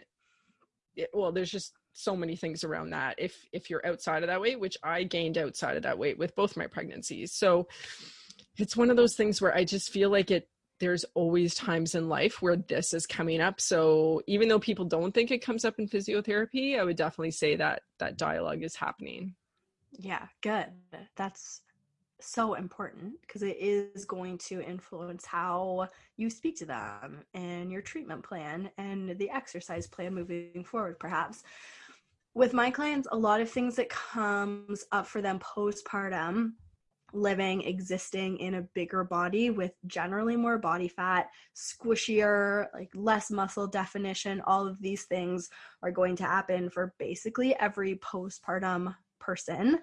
it, 0.95 1.09
well 1.13 1.31
there's 1.31 1.51
just 1.51 1.73
so 1.93 2.15
many 2.15 2.35
things 2.35 2.63
around 2.63 2.89
that. 2.89 3.15
If 3.17 3.47
if 3.51 3.69
you're 3.69 3.85
outside 3.85 4.23
of 4.23 4.27
that 4.27 4.41
weight 4.41 4.59
which 4.59 4.77
i 4.83 5.03
gained 5.03 5.37
outside 5.37 5.77
of 5.77 5.83
that 5.83 5.97
weight 5.97 6.17
with 6.17 6.35
both 6.35 6.57
my 6.57 6.67
pregnancies. 6.67 7.31
So 7.31 7.67
it's 8.57 8.75
one 8.75 8.89
of 8.89 8.97
those 8.97 9.15
things 9.15 9.41
where 9.41 9.55
i 9.55 9.63
just 9.63 9.89
feel 9.89 10.11
like 10.11 10.29
it 10.29 10.47
there's 10.79 11.05
always 11.13 11.55
times 11.55 11.95
in 11.95 12.09
life 12.09 12.41
where 12.41 12.55
this 12.55 12.93
is 12.93 13.05
coming 13.05 13.41
up. 13.41 13.61
So 13.61 14.21
even 14.27 14.47
though 14.47 14.59
people 14.59 14.85
don't 14.85 15.13
think 15.13 15.31
it 15.31 15.43
comes 15.43 15.65
up 15.65 15.79
in 15.79 15.87
physiotherapy 15.87 16.79
i 16.79 16.83
would 16.83 16.97
definitely 16.97 17.31
say 17.31 17.55
that 17.55 17.83
that 17.99 18.17
dialogue 18.17 18.63
is 18.63 18.75
happening. 18.75 19.35
Yeah 19.91 20.27
good. 20.41 20.67
That's 21.15 21.61
so 22.19 22.53
important 22.53 23.13
because 23.21 23.43
it 23.43 23.57
is 23.59 24.05
going 24.05 24.37
to 24.37 24.61
influence 24.61 25.25
how 25.25 25.87
you 26.15 26.29
speak 26.29 26.57
to 26.57 26.65
them 26.65 27.21
and 27.33 27.71
your 27.71 27.81
treatment 27.81 28.23
plan 28.23 28.69
and 28.77 29.17
the 29.17 29.29
exercise 29.29 29.87
plan 29.87 30.13
moving 30.13 30.63
forward 30.63 30.99
perhaps. 30.99 31.43
With 32.33 32.53
my 32.53 32.71
clients 32.71 33.07
a 33.11 33.17
lot 33.17 33.41
of 33.41 33.49
things 33.49 33.75
that 33.75 33.89
comes 33.89 34.85
up 34.91 35.05
for 35.05 35.21
them 35.21 35.39
postpartum 35.39 36.53
living, 37.13 37.61
existing 37.61 38.37
in 38.37 38.55
a 38.55 38.67
bigger 38.73 39.03
body 39.03 39.49
with 39.49 39.71
generally 39.87 40.35
more 40.35 40.57
body 40.57 40.87
fat, 40.87 41.29
squishier, 41.55 42.67
like 42.73 42.89
less 42.93 43.31
muscle 43.31 43.67
definition, 43.67 44.41
all 44.45 44.67
of 44.67 44.81
these 44.81 45.03
things 45.03 45.49
are 45.81 45.91
going 45.91 46.15
to 46.15 46.23
happen 46.23 46.69
for 46.69 46.93
basically 46.99 47.55
every 47.59 47.95
postpartum 47.97 48.95
person. 49.19 49.79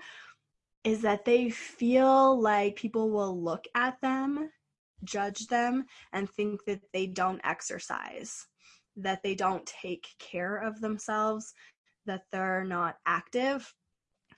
Is 0.83 1.03
that 1.03 1.25
they 1.27 1.51
feel 1.51 2.41
like 2.41 2.75
people 2.77 3.11
will 3.11 3.39
look 3.39 3.67
at 3.75 4.01
them, 4.01 4.51
judge 5.05 5.47
them, 5.47 5.85
and 6.13 6.29
think 6.29 6.65
that 6.65 6.81
they 6.95 7.07
don't 7.07 7.41
exercise, 7.45 8.47
that 8.97 9.23
they 9.23 9.35
don't 9.35 9.67
take 9.67 10.09
care 10.19 10.57
of 10.57 10.81
themselves, 10.81 11.53
that 12.07 12.23
they're 12.33 12.65
not 12.65 12.97
active 13.05 13.75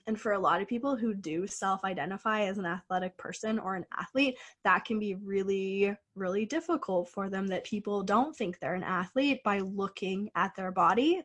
and 0.05 0.19
for 0.19 0.33
a 0.33 0.39
lot 0.39 0.61
of 0.61 0.67
people 0.67 0.95
who 0.95 1.13
do 1.13 1.47
self 1.47 1.83
identify 1.83 2.43
as 2.43 2.57
an 2.57 2.65
athletic 2.65 3.17
person 3.17 3.57
or 3.57 3.75
an 3.75 3.85
athlete, 3.97 4.37
that 4.63 4.85
can 4.85 4.99
be 4.99 5.15
really, 5.15 5.95
really 6.15 6.45
difficult 6.45 7.09
for 7.09 7.29
them 7.29 7.47
that 7.47 7.63
people 7.63 8.03
don't 8.03 8.35
think 8.35 8.59
they're 8.59 8.75
an 8.75 8.83
athlete 8.83 9.41
by 9.43 9.59
looking 9.59 10.29
at 10.35 10.55
their 10.55 10.71
body. 10.71 11.21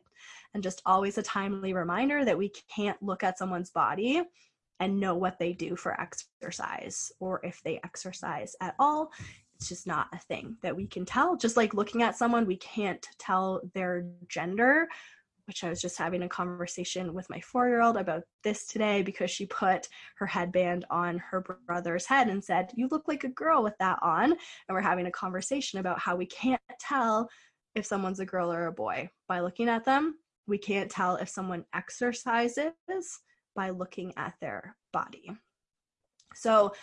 And 0.53 0.63
just 0.63 0.81
always 0.85 1.17
a 1.17 1.23
timely 1.23 1.73
reminder 1.73 2.23
that 2.23 2.37
we 2.37 2.51
can't 2.73 3.01
look 3.03 3.23
at 3.23 3.37
someone's 3.37 3.69
body 3.69 4.23
and 4.79 4.99
know 4.99 5.15
what 5.15 5.37
they 5.37 5.51
do 5.51 5.75
for 5.75 5.99
exercise 5.99 7.11
or 7.19 7.41
if 7.43 7.61
they 7.63 7.81
exercise 7.83 8.55
at 8.61 8.75
all. 8.79 9.11
It's 9.55 9.67
just 9.67 9.87
not 9.87 10.07
a 10.13 10.19
thing 10.19 10.55
that 10.61 10.75
we 10.75 10.87
can 10.87 11.03
tell. 11.03 11.35
Just 11.35 11.57
like 11.57 11.73
looking 11.73 12.01
at 12.01 12.15
someone, 12.15 12.45
we 12.45 12.55
can't 12.55 13.05
tell 13.17 13.59
their 13.73 14.05
gender, 14.29 14.87
which 15.49 15.63
I 15.63 15.69
was 15.69 15.81
just 15.81 15.97
having 15.97 16.21
a 16.21 16.29
conversation 16.29 17.15
with 17.15 17.27
my 17.27 17.41
four 17.41 17.67
year 17.67 17.81
old 17.81 17.97
about 17.97 18.21
this 18.43 18.67
today 18.67 19.01
because 19.01 19.31
she 19.31 19.47
put 19.47 19.87
her 20.17 20.27
headband 20.27 20.85
on 20.91 21.17
her 21.17 21.43
brother's 21.65 22.05
head 22.05 22.27
and 22.27 22.41
said, 22.41 22.69
You 22.75 22.87
look 22.91 23.07
like 23.07 23.23
a 23.23 23.29
girl 23.29 23.63
with 23.63 23.73
that 23.79 23.97
on. 24.03 24.25
And 24.25 24.39
we're 24.69 24.81
having 24.81 25.07
a 25.07 25.11
conversation 25.11 25.79
about 25.79 25.97
how 25.97 26.15
we 26.15 26.27
can't 26.27 26.61
tell 26.79 27.27
if 27.73 27.83
someone's 27.83 28.19
a 28.19 28.27
girl 28.27 28.53
or 28.53 28.67
a 28.67 28.71
boy 28.71 29.09
by 29.27 29.39
looking 29.39 29.69
at 29.69 29.85
them. 29.85 30.19
We 30.45 30.59
can't 30.59 30.91
tell 30.91 31.15
if 31.15 31.29
someone 31.29 31.65
exercises 31.73 32.71
by 33.55 33.71
looking 33.71 34.13
at 34.17 34.35
their 34.39 34.75
body. 34.93 35.31
So 36.35 36.73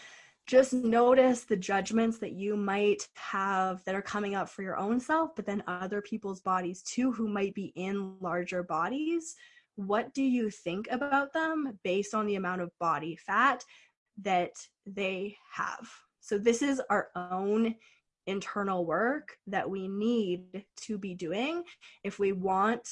just 0.46 0.72
notice 0.72 1.42
the 1.44 1.56
judgments 1.56 2.18
that 2.18 2.32
you 2.32 2.56
might 2.56 3.08
have 3.14 3.82
that 3.84 3.94
are 3.94 4.02
coming 4.02 4.34
up 4.34 4.48
for 4.48 4.62
your 4.62 4.76
own 4.76 5.00
self, 5.00 5.34
but 5.34 5.44
then 5.44 5.62
other 5.66 6.00
people's 6.00 6.40
bodies 6.40 6.82
too, 6.82 7.10
who 7.10 7.28
might 7.28 7.54
be 7.54 7.72
in 7.74 8.16
larger 8.20 8.62
bodies. 8.62 9.34
What 9.74 10.14
do 10.14 10.22
you 10.22 10.50
think 10.50 10.88
about 10.90 11.32
them 11.32 11.78
based 11.82 12.14
on 12.14 12.26
the 12.26 12.36
amount 12.36 12.62
of 12.62 12.70
body 12.78 13.16
fat 13.16 13.64
that 14.22 14.52
they 14.86 15.36
have? 15.52 15.88
So, 16.20 16.38
this 16.38 16.62
is 16.62 16.80
our 16.90 17.08
own 17.14 17.74
internal 18.26 18.84
work 18.84 19.36
that 19.46 19.68
we 19.68 19.88
need 19.88 20.64
to 20.76 20.98
be 20.98 21.14
doing 21.14 21.62
if 22.02 22.18
we 22.18 22.32
want 22.32 22.88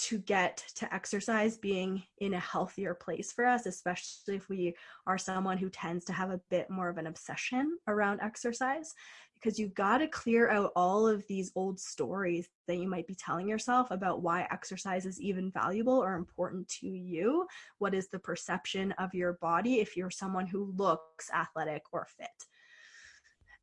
to 0.00 0.18
get 0.18 0.64
to 0.76 0.92
exercise 0.94 1.58
being 1.58 2.02
in 2.18 2.34
a 2.34 2.40
healthier 2.40 2.94
place 2.94 3.32
for 3.32 3.44
us, 3.44 3.66
especially 3.66 4.36
if 4.36 4.48
we 4.48 4.74
are 5.06 5.18
someone 5.18 5.58
who 5.58 5.68
tends 5.68 6.04
to 6.06 6.12
have 6.12 6.30
a 6.30 6.40
bit 6.48 6.70
more 6.70 6.88
of 6.88 6.96
an 6.96 7.06
obsession 7.06 7.76
around 7.86 8.20
exercise. 8.20 8.94
Because 9.34 9.58
you've 9.58 9.74
got 9.74 9.98
to 9.98 10.06
clear 10.06 10.50
out 10.50 10.72
all 10.76 11.08
of 11.08 11.26
these 11.26 11.50
old 11.54 11.80
stories 11.80 12.48
that 12.66 12.76
you 12.76 12.88
might 12.88 13.06
be 13.06 13.14
telling 13.14 13.48
yourself 13.48 13.90
about 13.90 14.22
why 14.22 14.46
exercise 14.50 15.06
is 15.06 15.20
even 15.20 15.50
valuable 15.50 15.94
or 15.94 16.14
important 16.14 16.68
to 16.80 16.86
you. 16.86 17.46
What 17.78 17.94
is 17.94 18.08
the 18.08 18.18
perception 18.18 18.92
of 18.92 19.14
your 19.14 19.34
body 19.34 19.80
if 19.80 19.96
you're 19.96 20.10
someone 20.10 20.46
who 20.46 20.74
looks 20.76 21.30
athletic 21.32 21.82
or 21.90 22.06
fit? 22.18 22.28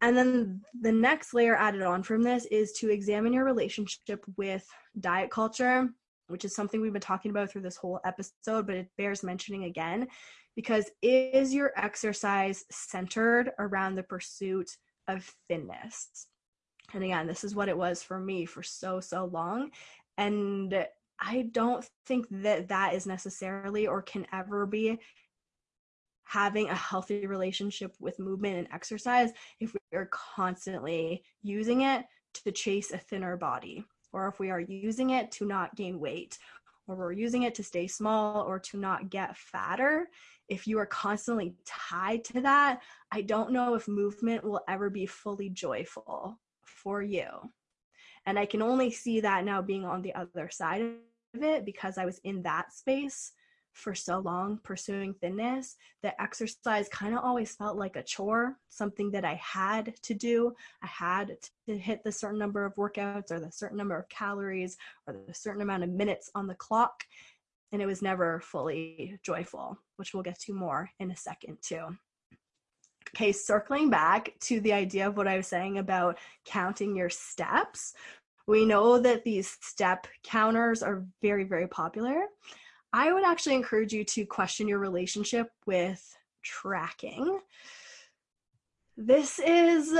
And 0.01 0.15
then 0.15 0.61
the 0.79 0.91
next 0.91 1.33
layer 1.33 1.55
added 1.55 1.83
on 1.83 2.03
from 2.03 2.23
this 2.23 2.45
is 2.45 2.71
to 2.73 2.89
examine 2.89 3.33
your 3.33 3.45
relationship 3.45 4.23
with 4.35 4.67
diet 4.99 5.29
culture 5.29 5.89
which 6.27 6.45
is 6.45 6.55
something 6.55 6.81
we've 6.81 6.93
been 6.93 7.01
talking 7.01 7.31
about 7.31 7.49
through 7.49 7.61
this 7.61 7.77
whole 7.77 7.99
episode, 8.05 8.67
but 8.67 8.75
it 8.75 8.89
bears 8.97 9.23
mentioning 9.23 9.65
again 9.65 10.07
because 10.55 10.89
is 11.01 11.53
your 11.53 11.71
exercise 11.77 12.65
centered 12.71 13.51
around 13.59 13.95
the 13.95 14.03
pursuit 14.03 14.71
of 15.07 15.31
thinness? 15.47 16.27
And 16.93 17.03
again, 17.03 17.27
this 17.27 17.43
is 17.43 17.55
what 17.55 17.69
it 17.69 17.77
was 17.77 18.01
for 18.01 18.19
me 18.19 18.45
for 18.45 18.63
so, 18.63 18.99
so 18.99 19.25
long. 19.25 19.71
And 20.17 20.87
I 21.19 21.49
don't 21.51 21.87
think 22.05 22.27
that 22.31 22.69
that 22.69 22.93
is 22.93 23.05
necessarily 23.05 23.87
or 23.87 24.01
can 24.01 24.25
ever 24.31 24.65
be 24.65 24.99
having 26.23 26.69
a 26.69 26.75
healthy 26.75 27.25
relationship 27.25 27.95
with 27.99 28.19
movement 28.19 28.57
and 28.57 28.67
exercise 28.73 29.31
if 29.59 29.73
we 29.73 29.97
are 29.97 30.09
constantly 30.11 31.23
using 31.41 31.81
it 31.81 32.05
to 32.33 32.51
chase 32.51 32.91
a 32.91 32.97
thinner 32.97 33.37
body 33.37 33.85
or 34.17 34.27
if 34.27 34.39
we 34.39 34.49
are 34.49 34.59
using 34.59 35.11
it 35.11 35.31
to 35.31 35.45
not 35.45 35.75
gain 35.75 35.99
weight, 35.99 36.39
or 36.87 36.95
we're 36.95 37.11
using 37.11 37.43
it 37.43 37.53
to 37.53 37.63
stay 37.63 37.85
small 37.85 38.41
or 38.41 38.57
to 38.57 38.77
not 38.77 39.11
get 39.11 39.37
fatter, 39.37 40.09
if 40.49 40.65
you 40.65 40.79
are 40.79 40.87
constantly 40.87 41.53
tied 41.65 42.23
to 42.23 42.41
that, 42.41 42.81
I 43.11 43.21
don't 43.21 43.51
know 43.51 43.75
if 43.75 43.87
movement 43.87 44.43
will 44.43 44.61
ever 44.67 44.89
be 44.89 45.05
fully 45.05 45.49
joyful 45.49 46.39
for 46.63 47.03
you. 47.03 47.27
And 48.25 48.39
I 48.39 48.45
can 48.45 48.61
only 48.61 48.89
see 48.89 49.19
that 49.19 49.45
now 49.45 49.61
being 49.61 49.85
on 49.85 50.01
the 50.01 50.15
other 50.15 50.49
side 50.49 50.81
of 50.81 51.43
it 51.43 51.63
because 51.63 51.97
I 51.97 52.05
was 52.05 52.19
in 52.23 52.41
that 52.41 52.73
space 52.73 53.33
for 53.77 53.93
so 53.93 54.19
long 54.19 54.59
pursuing 54.63 55.13
thinness 55.13 55.75
that 56.01 56.15
exercise 56.19 56.89
kind 56.89 57.13
of 57.13 57.23
always 57.23 57.55
felt 57.55 57.77
like 57.77 57.95
a 57.95 58.03
chore, 58.03 58.57
something 58.69 59.11
that 59.11 59.23
I 59.23 59.35
had 59.35 59.93
to 60.03 60.13
do. 60.15 60.53
I 60.81 60.87
had 60.87 61.37
to 61.67 61.77
hit 61.77 62.03
the 62.03 62.11
certain 62.11 62.39
number 62.39 62.65
of 62.65 62.75
workouts 62.75 63.31
or 63.31 63.39
the 63.39 63.51
certain 63.51 63.77
number 63.77 63.97
of 63.97 64.09
calories 64.09 64.77
or 65.05 65.15
the 65.27 65.33
certain 65.33 65.61
amount 65.61 65.83
of 65.83 65.91
minutes 65.91 66.31
on 66.33 66.47
the 66.47 66.55
clock. 66.55 67.03
And 67.71 67.81
it 67.81 67.85
was 67.85 68.01
never 68.01 68.39
fully 68.39 69.19
joyful, 69.23 69.77
which 69.97 70.13
we'll 70.13 70.23
get 70.23 70.39
to 70.41 70.53
more 70.53 70.89
in 70.99 71.11
a 71.11 71.15
second, 71.15 71.57
too. 71.61 71.85
Okay, 73.15 73.31
circling 73.31 73.89
back 73.89 74.33
to 74.41 74.59
the 74.59 74.73
idea 74.73 75.07
of 75.07 75.17
what 75.17 75.27
I 75.27 75.37
was 75.37 75.47
saying 75.47 75.77
about 75.77 76.17
counting 76.45 76.95
your 76.95 77.09
steps, 77.09 77.93
we 78.47 78.65
know 78.65 78.99
that 78.99 79.23
these 79.23 79.57
step 79.61 80.07
counters 80.23 80.81
are 80.81 81.05
very, 81.21 81.43
very 81.43 81.67
popular. 81.67 82.23
I 82.97 83.13
would 83.13 83.23
actually 83.23 83.53
encourage 83.53 83.93
you 83.93 84.03
to 84.03 84.25
question 84.25 84.67
your 84.67 84.79
relationship 84.79 85.51
with 85.67 86.17
tracking. 86.43 87.41
This 88.97 89.37
is, 89.37 89.95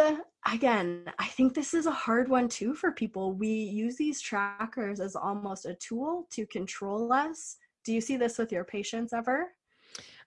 again, 0.51 1.03
I 1.19 1.27
think 1.27 1.53
this 1.53 1.75
is 1.75 1.85
a 1.85 1.91
hard 1.91 2.27
one 2.27 2.49
too 2.49 2.73
for 2.73 2.91
people. 2.91 3.33
We 3.33 3.49
use 3.49 3.97
these 3.97 4.19
trackers 4.19 4.99
as 4.99 5.15
almost 5.15 5.67
a 5.67 5.75
tool 5.75 6.25
to 6.31 6.47
control 6.47 7.13
us. 7.13 7.57
Do 7.85 7.93
you 7.93 8.01
see 8.01 8.17
this 8.17 8.39
with 8.39 8.51
your 8.51 8.63
patients 8.63 9.13
ever? 9.13 9.53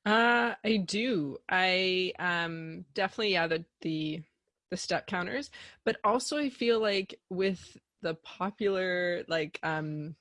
Uh, 0.07 0.55
I 0.65 0.77
do. 0.87 1.39
I 1.49 2.13
um 2.21 2.85
definitely 2.95 3.33
yeah 3.33 3.49
the 3.49 3.65
the 3.81 4.23
the 4.71 4.77
step 4.77 5.09
counters, 5.09 5.51
but 5.85 5.97
also 6.05 6.39
I 6.39 6.51
feel 6.51 6.79
like 6.81 7.19
with 7.31 7.77
the 8.01 8.15
popular 8.15 9.25
like 9.27 9.59
um 9.65 10.15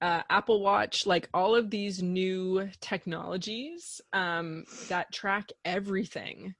uh, 0.00 0.22
Apple 0.30 0.60
Watch, 0.60 1.06
like 1.06 1.28
all 1.34 1.54
of 1.54 1.70
these 1.70 2.02
new 2.02 2.68
technologies 2.80 4.00
um, 4.12 4.64
that 4.88 5.12
track 5.12 5.50
everything. 5.64 6.54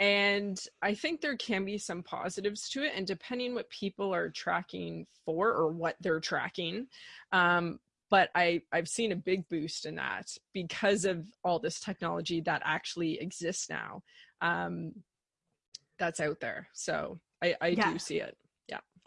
And 0.00 0.58
I 0.80 0.94
think 0.94 1.20
there 1.20 1.36
can 1.36 1.64
be 1.64 1.76
some 1.76 2.02
positives 2.02 2.68
to 2.70 2.84
it, 2.84 2.92
and 2.94 3.06
depending 3.06 3.54
what 3.54 3.68
people 3.68 4.14
are 4.14 4.30
tracking 4.30 5.06
for 5.24 5.52
or 5.52 5.68
what 5.72 5.96
they're 6.00 6.20
tracking. 6.20 6.86
Um, 7.32 7.80
but 8.10 8.30
I, 8.34 8.62
I've 8.72 8.88
seen 8.88 9.12
a 9.12 9.16
big 9.16 9.48
boost 9.48 9.84
in 9.84 9.96
that 9.96 10.30
because 10.54 11.04
of 11.04 11.26
all 11.44 11.58
this 11.58 11.80
technology 11.80 12.40
that 12.42 12.62
actually 12.64 13.20
exists 13.20 13.68
now 13.68 14.02
um, 14.40 14.92
that's 15.98 16.20
out 16.20 16.40
there. 16.40 16.68
So 16.72 17.20
I, 17.42 17.54
I 17.60 17.68
yeah. 17.68 17.92
do 17.92 17.98
see 17.98 18.20
it 18.20 18.36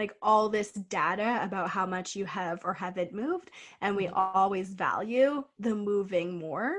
like 0.02 0.16
all 0.24 0.50
this 0.50 0.72
data 0.72 1.40
about 1.44 1.70
how 1.70 1.86
much 1.86 2.16
you 2.16 2.26
have 2.26 2.60
or 2.64 2.74
haven't 2.74 3.14
moved 3.14 3.52
and 3.82 3.96
we 3.96 4.06
mm-hmm. 4.06 4.16
always 4.16 4.74
value 4.74 5.44
the 5.60 5.76
moving 5.76 6.40
more 6.40 6.78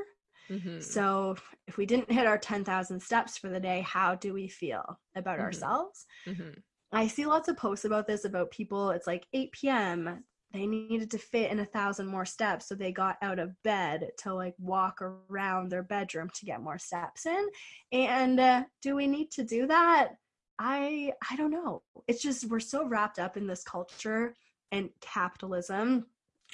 mm-hmm. 0.51 0.81
so 0.81 1.37
if 1.69 1.77
we 1.77 1.87
didn't 1.87 2.11
hit 2.11 2.27
our 2.27 2.37
10,000 2.37 3.01
steps 3.01 3.39
for 3.39 3.49
the 3.49 3.61
day 3.61 3.81
how 3.83 4.17
do 4.17 4.33
we 4.33 4.49
feel 4.49 4.99
about 5.15 5.37
mm-hmm. 5.37 5.45
ourselves 5.45 6.07
mm-hmm. 6.27 6.51
i 6.91 7.07
see 7.07 7.25
lots 7.25 7.47
of 7.47 7.57
posts 7.57 7.85
about 7.85 8.09
this 8.09 8.25
about 8.25 8.51
people 8.51 8.91
it's 8.91 9.07
like 9.07 9.25
8 9.33 9.53
p.m 9.53 10.25
they 10.53 10.67
needed 10.67 11.11
to 11.13 11.19
fit 11.19 11.51
in 11.51 11.61
a 11.61 11.65
thousand 11.65 12.09
more 12.09 12.27
steps 12.27 12.69
so 12.69 12.75
they 12.75 12.93
got 12.93 13.17
out 13.23 13.39
of 13.39 13.55
bed 13.63 14.11
to 14.19 14.35
like 14.35 14.55
walk 14.59 15.01
around 15.01 15.71
their 15.71 15.85
bedroom 15.85 16.29
to 16.35 16.45
get 16.45 16.61
more 16.61 16.79
steps 16.79 17.25
in 17.25 17.49
and 17.93 18.41
uh, 18.41 18.65
do 18.83 18.97
we 18.97 19.07
need 19.07 19.31
to 19.31 19.45
do 19.45 19.69
that 19.69 20.17
I 20.65 21.13
I 21.29 21.35
don't 21.35 21.51
know. 21.51 21.83
It's 22.07 22.23
just 22.23 22.49
we're 22.49 22.61
so 22.61 22.87
wrapped 22.87 23.19
up 23.19 23.37
in 23.37 23.49
this 23.49 23.65
culture 23.65 24.37
and 24.71 24.91
capitalism 25.01 26.07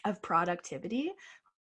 of 0.06 0.22
productivity, 0.22 1.12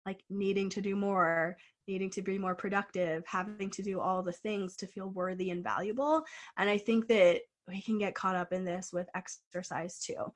like 0.05 0.21
needing 0.29 0.69
to 0.69 0.81
do 0.81 0.95
more, 0.95 1.57
needing 1.87 2.11
to 2.11 2.21
be 2.21 2.37
more 2.37 2.53
productive, 2.53 3.23
having 3.25 3.71
to 3.71 3.81
do 3.81 3.99
all 3.99 4.21
the 4.21 4.31
things 4.31 4.75
to 4.77 4.87
feel 4.87 5.09
worthy 5.09 5.49
and 5.49 5.63
valuable. 5.63 6.23
And 6.57 6.69
I 6.69 6.77
think 6.77 7.07
that 7.07 7.41
we 7.67 7.81
can 7.81 7.97
get 7.97 8.13
caught 8.13 8.35
up 8.35 8.53
in 8.53 8.63
this 8.63 8.91
with 8.93 9.09
exercise 9.15 9.97
too. 9.99 10.31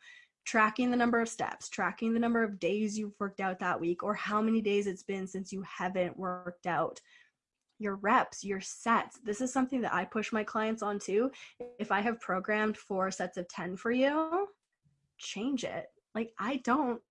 Tracking 0.46 0.90
the 0.90 0.98
number 0.98 1.22
of 1.22 1.30
steps, 1.30 1.70
tracking 1.70 2.14
the 2.14 2.20
number 2.20 2.42
of 2.44 2.60
days 2.60 2.98
you've 2.98 3.20
worked 3.20 3.40
out 3.40 3.60
that 3.60 3.80
week, 3.80 4.02
or 4.02 4.16
how 4.16 4.42
many 4.42 4.62
days 4.62 4.88
it's 4.88 5.04
been 5.04 5.28
since 5.28 5.54
you 5.54 5.62
haven't 5.62 6.18
worked 6.18 6.66
out 6.66 7.00
your 7.80 7.96
reps, 7.96 8.44
your 8.44 8.62
sets. 8.62 9.20
This 9.24 9.42
is 9.42 9.52
something 9.52 9.82
that 9.82 9.94
I 9.94 10.06
push 10.06 10.32
my 10.32 10.44
clients 10.44 10.84
on 10.84 11.00
too. 11.00 11.32
If 11.80 11.92
I 11.92 12.02
have 12.02 12.20
programmed 12.20 12.78
four 12.78 13.10
sets 13.10 13.38
of 13.38 13.48
10 13.48 13.78
for 13.78 13.92
you, 13.92 14.48
change 15.18 15.64
it. 15.64 15.86
Like, 16.14 16.32
I 16.40 16.58
don't 16.64 17.02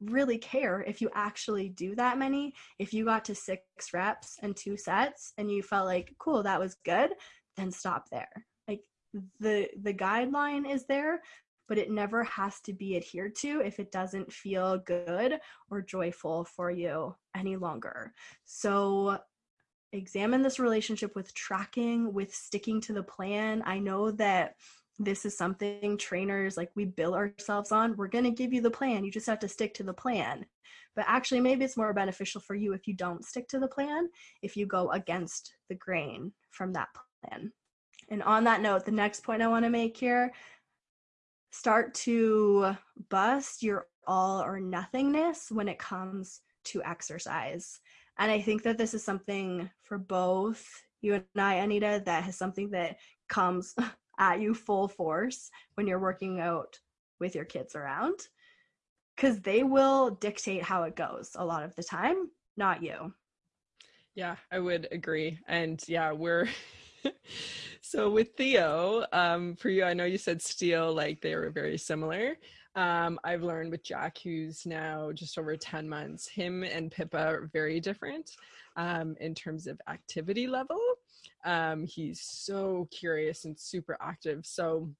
really 0.00 0.38
care 0.38 0.82
if 0.82 1.00
you 1.00 1.08
actually 1.14 1.68
do 1.68 1.94
that 1.94 2.18
many. 2.18 2.52
If 2.78 2.92
you 2.92 3.04
got 3.04 3.24
to 3.26 3.34
six 3.34 3.62
reps 3.94 4.38
and 4.42 4.56
two 4.56 4.76
sets 4.76 5.32
and 5.38 5.50
you 5.50 5.62
felt 5.62 5.86
like, 5.86 6.14
cool, 6.18 6.42
that 6.42 6.60
was 6.60 6.76
good, 6.84 7.10
then 7.56 7.70
stop 7.70 8.08
there. 8.10 8.30
Like, 8.66 8.80
the 9.38 9.68
the 9.82 9.94
guideline 9.94 10.68
is 10.68 10.86
there 10.86 11.20
but 11.68 11.78
it 11.78 11.90
never 11.90 12.22
has 12.24 12.60
to 12.60 12.74
be 12.74 12.98
adhered 12.98 13.34
to 13.34 13.62
if 13.64 13.78
it 13.78 13.90
doesn't 13.90 14.30
feel 14.30 14.76
good 14.84 15.38
or 15.70 15.80
joyful 15.80 16.44
for 16.44 16.70
you 16.70 17.14
any 17.34 17.56
longer. 17.56 18.12
So 18.44 19.18
examine 19.92 20.42
this 20.42 20.58
relationship 20.58 21.14
with 21.14 21.34
tracking, 21.34 22.12
with 22.12 22.34
sticking 22.34 22.80
to 22.82 22.92
the 22.92 23.02
plan. 23.02 23.62
I 23.66 23.78
know 23.78 24.10
that 24.12 24.54
this 24.98 25.24
is 25.24 25.36
something 25.36 25.96
trainers 25.96 26.56
like 26.56 26.70
we 26.74 26.84
bill 26.84 27.14
ourselves 27.14 27.72
on. 27.72 27.96
We're 27.96 28.08
going 28.08 28.24
to 28.24 28.30
give 28.30 28.52
you 28.52 28.60
the 28.60 28.70
plan. 28.70 29.04
You 29.04 29.10
just 29.10 29.26
have 29.26 29.40
to 29.40 29.48
stick 29.48 29.74
to 29.74 29.82
the 29.82 29.94
plan. 29.94 30.46
But 30.94 31.06
actually, 31.08 31.40
maybe 31.40 31.64
it's 31.64 31.76
more 31.76 31.92
beneficial 31.94 32.40
for 32.40 32.54
you 32.54 32.72
if 32.74 32.86
you 32.86 32.94
don't 32.94 33.24
stick 33.24 33.48
to 33.48 33.58
the 33.58 33.68
plan, 33.68 34.08
if 34.42 34.56
you 34.56 34.66
go 34.66 34.90
against 34.90 35.54
the 35.68 35.74
grain 35.74 36.32
from 36.50 36.72
that 36.74 36.88
plan. 37.24 37.52
And 38.10 38.22
on 38.22 38.44
that 38.44 38.60
note, 38.60 38.84
the 38.84 38.92
next 38.92 39.24
point 39.24 39.42
I 39.42 39.48
want 39.48 39.64
to 39.64 39.70
make 39.70 39.96
here 39.96 40.32
start 41.50 41.94
to 41.94 42.76
bust 43.08 43.62
your 43.62 43.86
all 44.06 44.42
or 44.42 44.58
nothingness 44.58 45.50
when 45.50 45.68
it 45.68 45.78
comes 45.78 46.40
to 46.64 46.82
exercise. 46.84 47.80
And 48.18 48.30
I 48.30 48.40
think 48.40 48.62
that 48.62 48.78
this 48.78 48.94
is 48.94 49.04
something 49.04 49.70
for 49.82 49.98
both 49.98 50.66
you 51.00 51.14
and 51.14 51.24
I, 51.36 51.54
Anita, 51.54 52.02
that 52.06 52.28
is 52.28 52.36
something 52.36 52.70
that 52.70 52.96
comes 53.28 53.74
at 54.18 54.40
you 54.40 54.54
full 54.54 54.88
force 54.88 55.50
when 55.74 55.86
you're 55.86 55.98
working 55.98 56.40
out 56.40 56.78
with 57.20 57.34
your 57.34 57.44
kids 57.44 57.74
around. 57.74 58.18
Because 59.16 59.40
they 59.40 59.62
will 59.62 60.10
dictate 60.10 60.62
how 60.62 60.84
it 60.84 60.96
goes 60.96 61.32
a 61.34 61.44
lot 61.44 61.64
of 61.64 61.74
the 61.76 61.82
time, 61.82 62.30
not 62.56 62.82
you. 62.82 63.12
Yeah, 64.14 64.36
I 64.50 64.58
would 64.58 64.88
agree. 64.90 65.38
And 65.48 65.82
yeah, 65.86 66.12
we're 66.12 66.48
so 67.80 68.10
with 68.10 68.34
Theo, 68.36 69.04
um, 69.12 69.56
for 69.56 69.68
you, 69.68 69.84
I 69.84 69.94
know 69.94 70.04
you 70.04 70.18
said 70.18 70.40
steel, 70.40 70.92
like 70.94 71.20
they 71.20 71.34
were 71.34 71.50
very 71.50 71.78
similar. 71.78 72.36
Um, 72.74 73.18
I've 73.22 73.42
learned 73.42 73.70
with 73.70 73.84
Jack, 73.84 74.18
who's 74.18 74.64
now 74.64 75.12
just 75.12 75.38
over 75.38 75.56
10 75.56 75.88
months, 75.88 76.26
him 76.26 76.62
and 76.62 76.90
Pippa 76.90 77.18
are 77.18 77.50
very 77.52 77.80
different 77.80 78.30
um, 78.76 79.14
in 79.20 79.34
terms 79.34 79.66
of 79.66 79.80
activity 79.88 80.46
level. 80.46 80.80
Um, 81.44 81.84
he's 81.84 82.20
so 82.20 82.88
curious 82.90 83.44
and 83.44 83.58
super 83.58 83.98
active. 84.00 84.46
So 84.46 84.90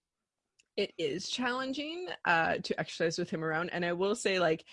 it 0.77 0.93
is 0.99 1.29
challenging 1.29 2.09
uh, 2.27 2.57
to 2.63 2.79
exercise 2.79 3.19
with 3.19 3.31
him 3.31 3.45
around. 3.45 3.71
And 3.71 3.85
I 3.85 3.93
will 3.93 4.15
say, 4.15 4.39
like, 4.39 4.65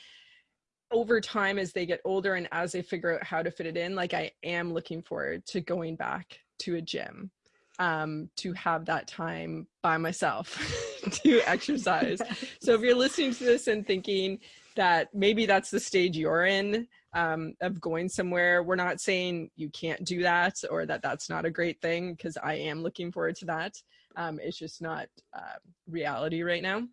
over 0.91 1.21
time 1.21 1.59
as 1.59 1.71
they 1.71 1.85
get 1.85 2.01
older 2.03 2.33
and 2.33 2.47
as 2.51 2.71
they 2.71 2.81
figure 2.81 3.15
out 3.15 3.23
how 3.23 3.43
to 3.43 3.51
fit 3.51 3.67
it 3.67 3.77
in, 3.77 3.95
like, 3.95 4.13
I 4.13 4.31
am 4.43 4.73
looking 4.73 5.01
forward 5.01 5.45
to 5.47 5.62
going 5.62 5.95
back 5.95 6.39
to 6.59 6.75
a 6.75 6.81
gym 6.81 7.31
um, 7.79 8.29
to 8.35 8.53
have 8.53 8.85
that 8.85 9.07
time 9.07 9.65
by 9.81 9.97
myself 9.97 10.57
to 11.11 11.41
exercise. 11.47 12.21
so 12.61 12.73
if 12.73 12.81
you're 12.81 12.95
listening 12.95 13.33
to 13.33 13.43
this 13.45 13.67
and 13.67 13.87
thinking 13.87 14.39
that 14.75 15.09
maybe 15.13 15.45
that's 15.45 15.71
the 15.71 15.79
stage 15.79 16.15
you're 16.15 16.45
in 16.45 16.87
um, 17.13 17.53
of 17.61 17.81
going 17.81 18.07
somewhere, 18.07 18.61
we're 18.61 18.75
not 18.75 19.01
saying 19.01 19.49
you 19.55 19.69
can't 19.69 20.03
do 20.05 20.21
that 20.21 20.55
or 20.69 20.85
that 20.85 21.01
that's 21.01 21.29
not 21.29 21.45
a 21.45 21.51
great 21.51 21.81
thing 21.81 22.13
because 22.13 22.37
I 22.37 22.55
am 22.55 22.83
looking 22.83 23.11
forward 23.11 23.35
to 23.37 23.45
that. 23.45 23.73
Um, 24.15 24.39
it's 24.41 24.57
just 24.57 24.81
not 24.81 25.07
uh, 25.33 25.57
reality 25.87 26.43
right 26.43 26.61
now. 26.61 26.83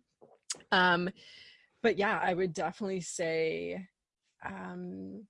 Um, 0.71 1.09
but 1.83 1.97
yeah, 1.97 2.19
I 2.21 2.33
would 2.33 2.53
definitely 2.53 3.01
say 3.01 3.85
um, 4.45 5.25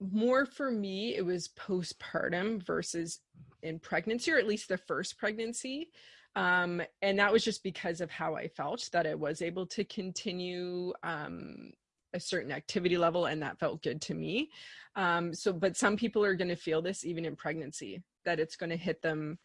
more 0.00 0.46
for 0.46 0.70
me, 0.70 1.16
it 1.16 1.24
was 1.24 1.48
postpartum 1.48 2.62
versus 2.62 3.20
in 3.62 3.78
pregnancy, 3.78 4.32
or 4.32 4.38
at 4.38 4.46
least 4.46 4.68
the 4.68 4.78
first 4.78 5.18
pregnancy. 5.18 5.90
Um, 6.34 6.82
and 7.00 7.18
that 7.18 7.32
was 7.32 7.44
just 7.44 7.62
because 7.62 8.00
of 8.00 8.10
how 8.10 8.34
I 8.34 8.48
felt 8.48 8.90
that 8.92 9.06
I 9.06 9.14
was 9.14 9.40
able 9.40 9.66
to 9.68 9.84
continue 9.84 10.92
um, 11.02 11.72
a 12.12 12.20
certain 12.20 12.52
activity 12.52 12.98
level, 12.98 13.26
and 13.26 13.40
that 13.42 13.58
felt 13.58 13.82
good 13.82 14.00
to 14.02 14.14
me. 14.14 14.50
Um, 14.96 15.32
so, 15.32 15.52
but 15.52 15.76
some 15.76 15.96
people 15.96 16.24
are 16.24 16.34
going 16.34 16.48
to 16.48 16.56
feel 16.56 16.82
this 16.82 17.04
even 17.04 17.24
in 17.24 17.36
pregnancy, 17.36 18.02
that 18.24 18.38
it's 18.38 18.56
going 18.56 18.70
to 18.70 18.76
hit 18.76 19.00
them 19.00 19.38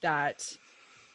that 0.00 0.56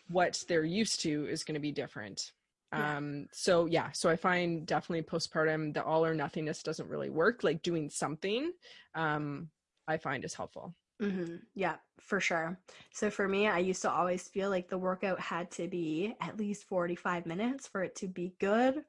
what 0.10 0.44
they're 0.48 0.66
used 0.66 1.02
to 1.02 1.26
is 1.28 1.44
going 1.44 1.56
to 1.56 1.60
be 1.60 1.72
different. 1.72 2.32
Yeah. 2.76 2.98
Um, 2.98 3.28
so 3.32 3.66
yeah, 3.66 3.92
so 3.92 4.10
I 4.10 4.16
find 4.16 4.66
definitely 4.66 5.04
postpartum, 5.04 5.74
the 5.74 5.84
all 5.84 6.06
or 6.06 6.14
nothingness 6.16 6.64
doesn't 6.64 6.90
really 6.90 7.10
work. 7.10 7.44
Like 7.44 7.62
doing 7.62 7.90
something, 7.90 8.52
um, 8.96 9.50
I 9.88 9.98
find 9.98 10.24
is 10.24 10.34
helpful. 10.34 10.76
Mm-hmm. 11.02 11.36
Yeah, 11.56 11.76
for 12.00 12.20
sure. 12.20 12.58
So 12.94 13.10
for 13.10 13.28
me, 13.28 13.48
I 13.48 13.60
used 13.60 13.82
to 13.82 13.92
always 13.92 14.28
feel 14.28 14.50
like 14.50 14.70
the 14.70 14.78
workout 14.78 15.20
had 15.20 15.52
to 15.52 15.68
be 15.68 16.16
at 16.22 16.38
least 16.38 16.66
45 16.66 17.26
minutes 17.26 17.68
for 17.68 17.84
it 17.84 17.96
to 17.98 18.08
be 18.08 18.34
good 18.40 18.84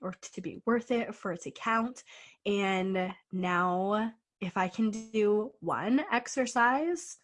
or 0.00 0.14
to 0.34 0.40
be 0.40 0.60
worth 0.66 0.90
it, 0.90 1.14
for 1.14 1.32
it 1.32 1.42
to 1.42 1.50
count. 1.50 2.04
And 2.44 3.12
now, 3.32 4.12
if 4.40 4.56
I 4.56 4.68
can 4.68 4.90
do 4.90 5.52
one 5.60 6.04
exercise, 6.12 7.16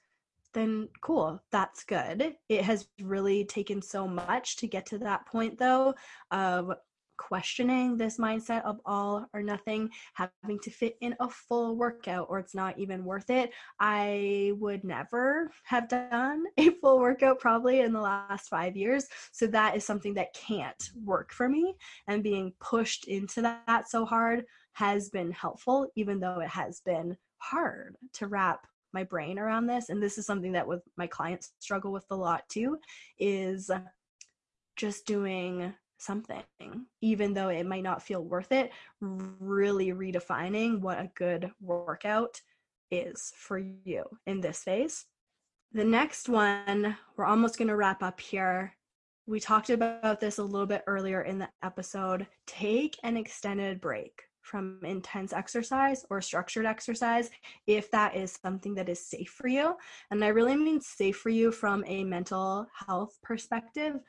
then 0.54 0.88
cool, 1.00 1.42
that's 1.50 1.84
good. 1.84 2.34
It 2.48 2.62
has 2.62 2.86
really 3.00 3.44
taken 3.44 3.82
so 3.82 4.06
much 4.06 4.56
to 4.58 4.66
get 4.66 4.86
to 4.86 4.98
that 4.98 5.26
point, 5.26 5.58
though, 5.58 5.94
of 6.30 6.72
questioning 7.16 7.96
this 7.96 8.18
mindset 8.18 8.64
of 8.64 8.80
all 8.84 9.26
or 9.32 9.42
nothing, 9.42 9.88
having 10.14 10.58
to 10.60 10.70
fit 10.70 10.96
in 11.00 11.14
a 11.20 11.28
full 11.28 11.76
workout 11.76 12.26
or 12.28 12.38
it's 12.38 12.54
not 12.54 12.78
even 12.78 13.04
worth 13.04 13.30
it. 13.30 13.50
I 13.78 14.52
would 14.56 14.82
never 14.82 15.50
have 15.64 15.88
done 15.88 16.44
a 16.58 16.70
full 16.80 16.98
workout 16.98 17.38
probably 17.38 17.80
in 17.80 17.92
the 17.92 18.00
last 18.00 18.48
five 18.48 18.76
years. 18.76 19.06
So 19.30 19.46
that 19.48 19.76
is 19.76 19.84
something 19.84 20.14
that 20.14 20.34
can't 20.34 20.90
work 21.04 21.32
for 21.32 21.48
me. 21.48 21.76
And 22.08 22.22
being 22.22 22.52
pushed 22.60 23.06
into 23.06 23.40
that 23.42 23.88
so 23.88 24.04
hard 24.04 24.44
has 24.72 25.08
been 25.10 25.30
helpful, 25.30 25.88
even 25.96 26.18
though 26.18 26.40
it 26.40 26.48
has 26.48 26.80
been 26.80 27.16
hard 27.38 27.96
to 28.14 28.26
wrap 28.26 28.66
my 28.92 29.04
brain 29.04 29.38
around 29.38 29.66
this 29.66 29.88
and 29.88 30.02
this 30.02 30.18
is 30.18 30.26
something 30.26 30.52
that 30.52 30.66
with 30.66 30.82
my 30.96 31.06
clients 31.06 31.52
struggle 31.58 31.92
with 31.92 32.04
a 32.10 32.16
lot 32.16 32.42
too 32.48 32.78
is 33.18 33.70
just 34.76 35.06
doing 35.06 35.72
something, 35.98 36.42
even 37.00 37.32
though 37.32 37.48
it 37.48 37.66
might 37.66 37.82
not 37.82 38.02
feel 38.02 38.24
worth 38.24 38.52
it, 38.52 38.72
really 39.00 39.92
redefining 39.92 40.80
what 40.80 40.98
a 40.98 41.10
good 41.14 41.50
workout 41.60 42.40
is 42.90 43.32
for 43.36 43.58
you 43.58 44.04
in 44.26 44.40
this 44.40 44.62
phase. 44.62 45.06
The 45.72 45.84
next 45.84 46.28
one, 46.28 46.96
we're 47.16 47.24
almost 47.24 47.56
going 47.56 47.68
to 47.68 47.76
wrap 47.76 48.02
up 48.02 48.20
here. 48.20 48.74
We 49.26 49.40
talked 49.40 49.70
about 49.70 50.20
this 50.20 50.38
a 50.38 50.44
little 50.44 50.66
bit 50.66 50.82
earlier 50.86 51.22
in 51.22 51.38
the 51.38 51.48
episode. 51.62 52.26
Take 52.46 52.98
an 53.04 53.16
extended 53.16 53.80
break 53.80 54.24
from 54.42 54.78
intense 54.84 55.32
exercise 55.32 56.04
or 56.10 56.20
structured 56.20 56.66
exercise 56.66 57.30
if 57.66 57.90
that 57.90 58.14
is 58.14 58.38
something 58.44 58.74
that 58.74 58.88
is 58.88 59.04
safe 59.04 59.30
for 59.30 59.48
you. 59.48 59.74
And 60.10 60.24
I 60.24 60.28
really 60.28 60.56
mean 60.56 60.80
safe 60.80 61.16
for 61.16 61.30
you 61.30 61.50
from 61.52 61.84
a 61.86 62.04
mental 62.04 62.66
health 62.86 63.18
perspective, 63.22 64.00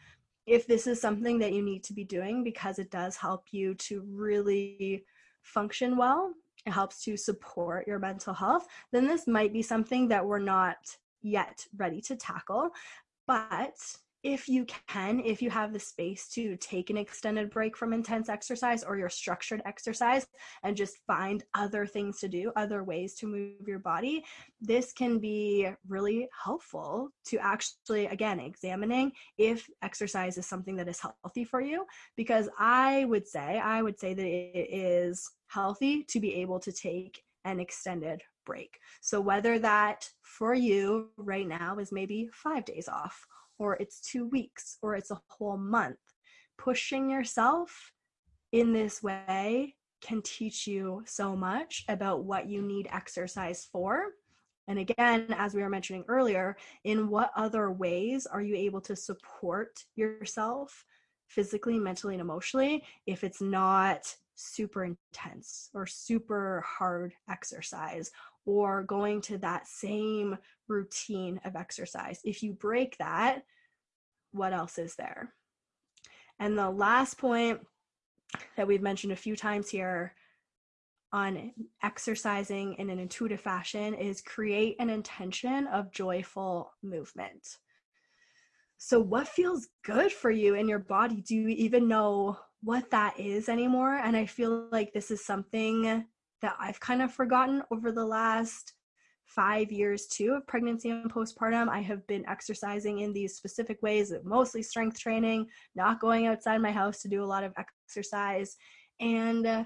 if 0.45 0.67
this 0.67 0.87
is 0.87 0.99
something 0.99 1.39
that 1.39 1.53
you 1.53 1.61
need 1.61 1.83
to 1.85 1.93
be 1.93 2.03
doing 2.03 2.43
because 2.43 2.79
it 2.79 2.91
does 2.91 3.15
help 3.15 3.45
you 3.51 3.75
to 3.75 4.03
really 4.09 5.05
function 5.41 5.95
well, 5.95 6.33
it 6.65 6.71
helps 6.71 7.03
to 7.03 7.15
support 7.15 7.87
your 7.87 7.99
mental 7.99 8.33
health, 8.33 8.67
then 8.91 9.07
this 9.07 9.27
might 9.27 9.53
be 9.53 9.61
something 9.61 10.07
that 10.09 10.25
we're 10.25 10.39
not 10.39 10.77
yet 11.21 11.65
ready 11.77 12.01
to 12.01 12.15
tackle. 12.15 12.69
But 13.27 13.75
if 14.23 14.47
you 14.47 14.65
can, 14.87 15.19
if 15.19 15.41
you 15.41 15.49
have 15.49 15.73
the 15.73 15.79
space 15.79 16.29
to 16.29 16.55
take 16.57 16.89
an 16.89 16.95
extended 16.97 17.49
break 17.49 17.75
from 17.75 17.91
intense 17.91 18.29
exercise 18.29 18.81
or 18.81 18.97
your 18.97 19.09
structured 19.09 19.61
exercise 19.65 20.25
and 20.63 20.77
just 20.77 20.97
find 21.05 21.43
other 21.53 21.85
things 21.85 22.19
to 22.19 22.29
do, 22.29 22.51
other 22.55 22.85
ways 22.85 23.15
to 23.15 23.27
move 23.27 23.67
your 23.67 23.79
body, 23.79 24.23
this 24.61 24.93
can 24.93 25.19
be 25.19 25.69
really 25.89 26.29
helpful 26.41 27.09
to 27.25 27.37
actually, 27.37 28.05
again, 28.05 28.39
examining 28.39 29.11
if 29.37 29.69
exercise 29.81 30.37
is 30.37 30.47
something 30.47 30.77
that 30.77 30.87
is 30.87 31.01
healthy 31.01 31.43
for 31.43 31.59
you. 31.59 31.85
Because 32.15 32.47
I 32.57 33.03
would 33.05 33.27
say, 33.27 33.59
I 33.59 33.81
would 33.81 33.99
say 33.99 34.13
that 34.13 34.25
it 34.25 34.73
is 34.73 35.29
healthy 35.47 36.03
to 36.05 36.21
be 36.21 36.35
able 36.35 36.59
to 36.61 36.71
take 36.71 37.21
an 37.43 37.59
extended 37.59 38.21
break. 38.45 38.79
So, 39.01 39.19
whether 39.19 39.59
that 39.59 40.09
for 40.21 40.53
you 40.53 41.09
right 41.17 41.47
now 41.47 41.77
is 41.79 41.91
maybe 41.91 42.29
five 42.33 42.63
days 42.63 42.87
off 42.87 43.27
or 43.59 43.75
it's 43.75 43.99
two 43.99 44.27
weeks, 44.27 44.77
or 44.81 44.95
it's 44.95 45.11
a 45.11 45.21
whole 45.27 45.57
month. 45.57 45.97
Pushing 46.57 47.09
yourself 47.09 47.91
in 48.51 48.73
this 48.73 49.01
way 49.01 49.75
can 50.01 50.21
teach 50.21 50.67
you 50.67 51.01
so 51.05 51.35
much 51.35 51.85
about 51.87 52.25
what 52.25 52.47
you 52.47 52.61
need 52.61 52.87
exercise 52.91 53.67
for. 53.71 54.11
And 54.67 54.79
again, 54.79 55.27
as 55.37 55.53
we 55.53 55.61
were 55.61 55.69
mentioning 55.69 56.05
earlier, 56.07 56.55
in 56.83 57.09
what 57.09 57.31
other 57.35 57.71
ways 57.71 58.25
are 58.25 58.41
you 58.41 58.55
able 58.55 58.81
to 58.81 58.95
support 58.95 59.83
yourself 59.95 60.85
physically, 61.27 61.79
mentally, 61.79 62.13
and 62.13 62.21
emotionally 62.21 62.83
if 63.07 63.23
it's 63.23 63.41
not 63.41 64.15
super 64.35 64.83
intense 64.83 65.69
or 65.73 65.85
super 65.85 66.63
hard 66.65 67.13
exercise 67.29 68.11
or 68.45 68.83
going 68.83 69.21
to 69.21 69.37
that 69.39 69.67
same 69.67 70.37
routine 70.67 71.39
of 71.45 71.55
exercise. 71.55 72.19
If 72.23 72.43
you 72.43 72.53
break 72.53 72.97
that, 72.97 73.43
what 74.31 74.53
else 74.53 74.77
is 74.77 74.95
there? 74.95 75.33
And 76.39 76.57
the 76.57 76.69
last 76.69 77.17
point 77.17 77.61
that 78.57 78.67
we've 78.67 78.81
mentioned 78.81 79.13
a 79.13 79.17
few 79.17 79.35
times 79.35 79.69
here 79.69 80.13
on 81.11 81.51
exercising 81.83 82.73
in 82.73 82.89
an 82.89 82.97
intuitive 82.97 83.39
fashion 83.39 83.93
is 83.93 84.21
create 84.21 84.75
an 84.79 84.89
intention 84.89 85.67
of 85.67 85.91
joyful 85.91 86.71
movement. 86.81 87.59
So, 88.77 88.99
what 88.99 89.27
feels 89.27 89.69
good 89.85 90.11
for 90.11 90.31
you 90.31 90.55
in 90.55 90.67
your 90.67 90.79
body? 90.79 91.21
Do 91.21 91.35
you 91.35 91.47
even 91.49 91.87
know 91.87 92.39
what 92.63 92.89
that 92.91 93.19
is 93.19 93.47
anymore? 93.47 93.95
And 93.95 94.17
I 94.17 94.25
feel 94.25 94.67
like 94.71 94.91
this 94.91 95.11
is 95.11 95.23
something 95.23 96.05
that 96.43 96.55
I've 96.59 96.79
kind 96.79 97.01
of 97.01 97.11
forgotten 97.11 97.63
over 97.71 97.91
the 97.91 98.05
last 98.05 98.73
five 99.25 99.71
years 99.71 100.05
too 100.07 100.33
of 100.33 100.45
pregnancy 100.45 100.91
and 100.91 101.11
postpartum. 101.11 101.69
I 101.69 101.81
have 101.81 102.05
been 102.05 102.27
exercising 102.27 102.99
in 102.99 103.13
these 103.13 103.35
specific 103.35 103.81
ways, 103.81 104.13
mostly 104.23 104.61
strength 104.61 104.99
training, 104.99 105.47
not 105.75 105.99
going 105.99 106.27
outside 106.27 106.61
my 106.61 106.71
house 106.71 107.01
to 107.01 107.07
do 107.07 107.23
a 107.23 107.25
lot 107.25 107.43
of 107.43 107.53
exercise. 107.57 108.55
And 108.99 109.65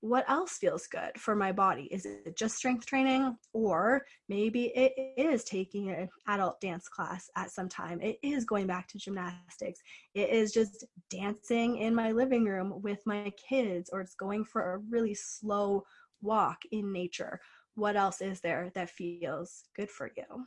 what 0.00 0.28
else 0.28 0.58
feels 0.58 0.86
good 0.86 1.12
for 1.16 1.34
my 1.34 1.52
body? 1.52 1.84
Is 1.90 2.06
it 2.06 2.36
just 2.36 2.56
strength 2.56 2.86
training? 2.86 3.36
Or 3.52 4.04
maybe 4.28 4.72
it 4.76 4.92
is 5.16 5.44
taking 5.44 5.90
an 5.90 6.08
adult 6.28 6.60
dance 6.60 6.88
class 6.88 7.28
at 7.36 7.50
some 7.50 7.68
time. 7.68 8.00
It 8.00 8.18
is 8.22 8.44
going 8.44 8.66
back 8.66 8.88
to 8.88 8.98
gymnastics. 8.98 9.80
It 10.14 10.30
is 10.30 10.52
just 10.52 10.84
dancing 11.10 11.78
in 11.78 11.94
my 11.94 12.12
living 12.12 12.44
room 12.44 12.80
with 12.82 13.00
my 13.06 13.32
kids, 13.48 13.90
or 13.92 14.00
it's 14.00 14.14
going 14.14 14.44
for 14.44 14.74
a 14.74 14.78
really 14.78 15.14
slow 15.14 15.84
walk 16.20 16.58
in 16.70 16.92
nature. 16.92 17.40
What 17.74 17.96
else 17.96 18.20
is 18.20 18.40
there 18.40 18.70
that 18.74 18.90
feels 18.90 19.64
good 19.76 19.90
for 19.90 20.10
you? 20.16 20.46